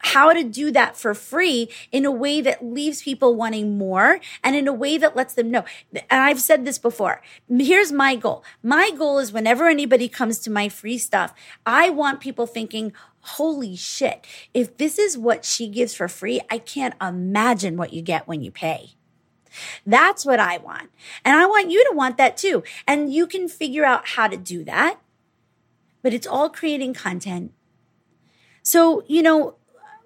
[0.00, 4.56] how to do that for free in a way that leaves people wanting more and
[4.56, 5.64] in a way that lets them know.
[5.92, 7.22] And I've said this before.
[7.48, 8.42] Here's my goal.
[8.62, 11.34] My goal is whenever anybody comes to my free stuff,
[11.64, 16.58] I want people thinking, holy shit, if this is what she gives for free, I
[16.58, 18.94] can't imagine what you get when you pay.
[19.84, 20.90] That's what I want.
[21.24, 22.62] And I want you to want that too.
[22.86, 25.00] And you can figure out how to do that,
[26.02, 27.52] but it's all creating content.
[28.62, 29.56] So, you know,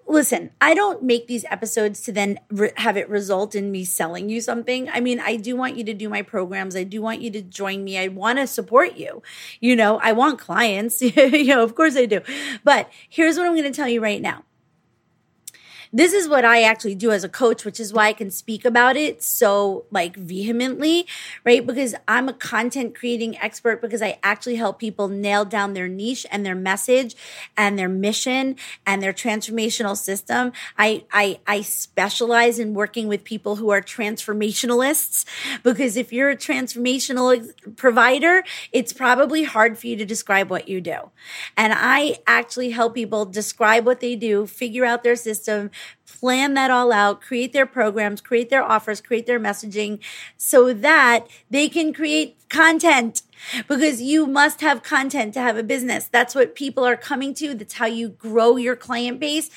[0.07, 4.29] listen, I don't make these episodes to then re- have it result in me selling
[4.29, 4.89] you something.
[4.89, 6.75] I mean, I do want you to do my programs.
[6.75, 7.97] I do want you to join me.
[7.97, 9.21] I want to support you.
[9.59, 11.01] You know, I want clients.
[11.01, 12.21] you know, of course I do.
[12.63, 14.43] But here's what I'm going to tell you right now
[15.91, 18.65] this is what I actually do as a coach, which is why I can speak
[18.65, 21.07] about it so like vehemently,
[21.43, 21.65] right?
[21.65, 26.25] Because I'm a content creating expert because I actually help people nail down their niche
[26.31, 27.15] and their message
[27.57, 28.55] and their mission
[28.85, 30.51] and their transformational system.
[30.77, 35.25] I, I, I specialize in working with people who are transformationalists
[35.63, 40.81] because if you're a transformational provider, it's probably hard for you to describe what you
[40.81, 41.11] do.
[41.57, 45.71] And I actually help people describe what they do, figure out their system,
[46.05, 49.99] plan that all out, create their programs, create their offers, create their messaging
[50.37, 53.21] so that they can create content
[53.67, 56.07] because you must have content to have a business.
[56.07, 57.53] That's what people are coming to.
[57.53, 59.49] That's how you grow your client base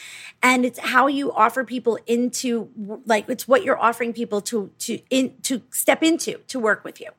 [0.42, 2.70] and it's how you offer people into
[3.06, 7.00] like it's what you're offering people to to in to step into to work with
[7.00, 7.10] you.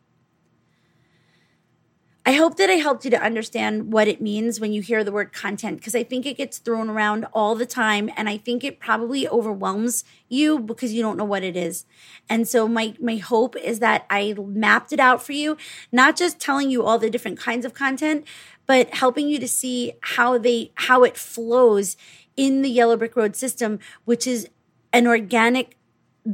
[2.29, 5.11] I hope that I helped you to understand what it means when you hear the
[5.11, 8.63] word content because I think it gets thrown around all the time and I think
[8.63, 11.87] it probably overwhelms you because you don't know what it is.
[12.29, 15.57] And so my my hope is that I mapped it out for you,
[15.91, 18.27] not just telling you all the different kinds of content,
[18.67, 21.97] but helping you to see how they how it flows
[22.37, 24.47] in the yellow brick road system, which is
[24.93, 25.77] an organic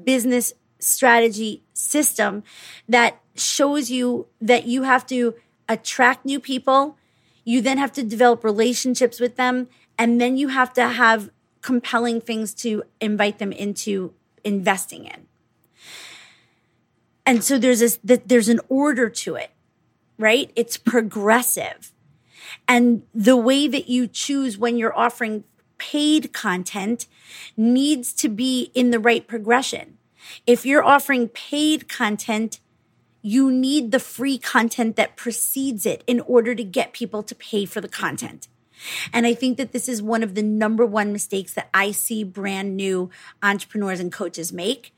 [0.04, 2.44] business strategy system
[2.90, 5.36] that shows you that you have to
[5.68, 6.98] attract new people.
[7.44, 9.68] You then have to develop relationships with them.
[9.98, 11.30] And then you have to have
[11.62, 14.14] compelling things to invite them into
[14.44, 15.28] investing in.
[17.26, 19.52] And so there's this, there's an order to it,
[20.18, 20.52] right?
[20.56, 21.92] It's progressive.
[22.68, 25.44] And the way that you choose when you're offering
[25.78, 27.08] paid content
[27.58, 29.98] needs to be in the right progression.
[30.46, 32.60] If you're offering paid content,
[33.26, 37.66] you need the free content that precedes it in order to get people to pay
[37.66, 38.48] for the content.
[39.12, 42.24] And I think that this is one of the number one mistakes that I see
[42.24, 43.10] brand new
[43.42, 44.94] entrepreneurs and coaches make.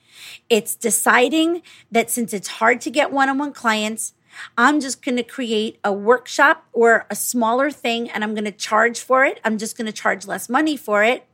[0.49, 4.13] It's deciding that since it's hard to get one on one clients,
[4.57, 8.51] I'm just going to create a workshop or a smaller thing and I'm going to
[8.51, 9.39] charge for it.
[9.45, 11.25] I'm just going to charge less money for it.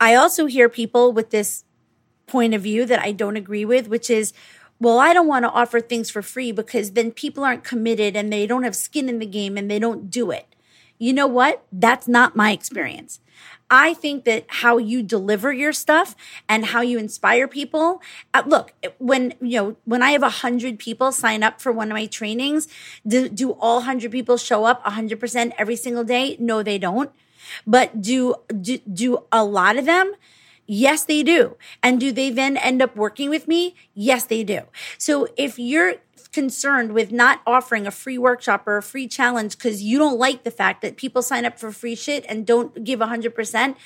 [0.00, 1.64] I also hear people with this
[2.26, 4.32] point of view that I don't agree with, which is,
[4.80, 8.32] well, I don't want to offer things for free because then people aren't committed and
[8.32, 10.46] they don't have skin in the game and they don't do it.
[10.98, 11.64] You know what?
[11.72, 13.20] That's not my experience.
[13.70, 16.14] I think that how you deliver your stuff
[16.48, 18.02] and how you inspire people.
[18.32, 21.90] Uh, look, when you know when I have a hundred people sign up for one
[21.90, 22.68] of my trainings,
[23.06, 26.36] do, do all hundred people show up hundred percent every single day?
[26.38, 27.10] No, they don't.
[27.66, 30.14] But do, do do a lot of them?
[30.66, 31.56] Yes, they do.
[31.82, 33.74] And do they then end up working with me?
[33.94, 34.62] Yes, they do.
[34.98, 35.96] So if you're
[36.32, 40.42] concerned with not offering a free workshop or a free challenge because you don't like
[40.42, 43.76] the fact that people sign up for free shit and don't give 100%,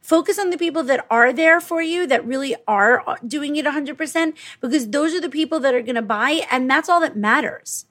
[0.00, 3.66] focus on the people that are there for you that really are uh, doing it
[3.66, 7.16] 100% because those are the people that are going to buy and that's all that
[7.16, 7.86] matters.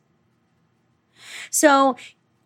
[1.49, 1.97] So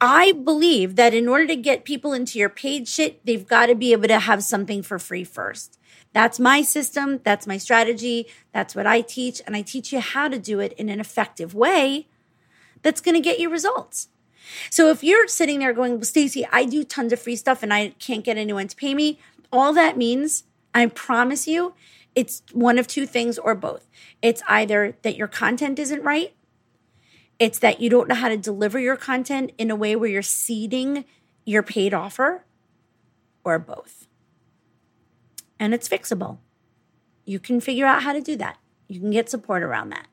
[0.01, 3.75] I believe that in order to get people into your paid shit, they've got to
[3.75, 5.78] be able to have something for free first.
[6.13, 7.19] That's my system.
[7.23, 8.27] That's my strategy.
[8.51, 9.41] That's what I teach.
[9.45, 12.07] And I teach you how to do it in an effective way
[12.81, 14.09] that's going to get you results.
[14.71, 17.73] So if you're sitting there going, well, Stacey, I do tons of free stuff and
[17.73, 19.19] I can't get anyone to pay me,
[19.51, 20.43] all that means,
[20.73, 21.73] I promise you,
[22.15, 23.87] it's one of two things or both.
[24.21, 26.33] It's either that your content isn't right,
[27.37, 30.21] it's that you don't know how to deliver your content in a way where you're
[30.21, 31.05] seeding
[31.45, 32.43] your paid offer,
[33.43, 34.08] or both
[35.59, 36.37] and it's fixable.
[37.25, 38.57] You can figure out how to do that.
[38.87, 40.07] You can get support around that.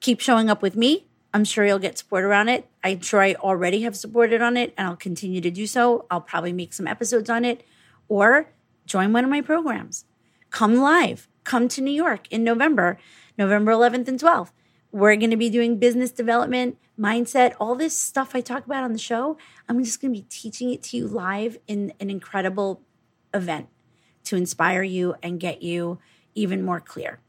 [0.00, 1.06] Keep showing up with me.
[1.32, 2.68] I'm sure you'll get support around it.
[2.84, 6.04] I'm sure I already have supported on it and I'll continue to do so.
[6.10, 7.64] I'll probably make some episodes on it
[8.08, 8.50] or
[8.84, 10.04] join one of my programs.
[10.50, 11.28] Come live.
[11.44, 12.98] Come to New York in November,
[13.38, 14.50] November 11th and 12th.
[14.90, 18.92] We're going to be doing business development, mindset, all this stuff I talk about on
[18.92, 19.38] the show.
[19.66, 22.82] I'm just going to be teaching it to you live in an incredible
[23.32, 23.68] event
[24.24, 25.98] to inspire you and get you
[26.34, 27.20] even more clear.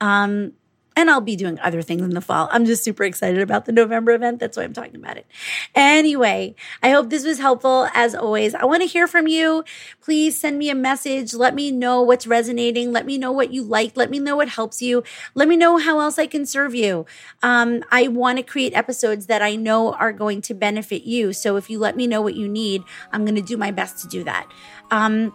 [0.00, 0.52] Um,
[0.98, 2.48] And I'll be doing other things in the fall.
[2.50, 4.40] I'm just super excited about the November event.
[4.40, 5.26] That's why I'm talking about it.
[5.72, 7.86] Anyway, I hope this was helpful.
[7.94, 9.62] As always, I want to hear from you.
[10.00, 11.34] Please send me a message.
[11.34, 12.90] Let me know what's resonating.
[12.90, 13.96] Let me know what you like.
[13.96, 15.04] Let me know what helps you.
[15.36, 17.06] Let me know how else I can serve you.
[17.44, 21.32] Um, I want to create episodes that I know are going to benefit you.
[21.32, 24.02] So if you let me know what you need, I'm going to do my best
[24.02, 24.50] to do that.
[24.90, 25.32] Um,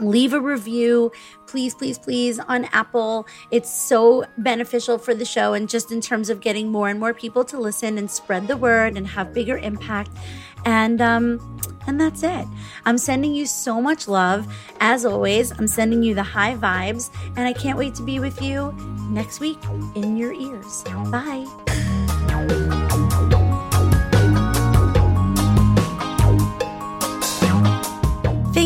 [0.00, 1.12] leave a review.
[1.46, 3.26] Please please please on apple.
[3.50, 7.14] It's so beneficial for the show and just in terms of getting more and more
[7.14, 10.10] people to listen and spread the word and have bigger impact.
[10.64, 12.46] And um and that's it.
[12.84, 14.46] I'm sending you so much love.
[14.80, 18.40] As always i'm sending you the high vibes and i can't wait to be with
[18.40, 18.72] you
[19.10, 19.58] next week
[19.94, 20.82] in your ears.
[21.10, 21.99] Bye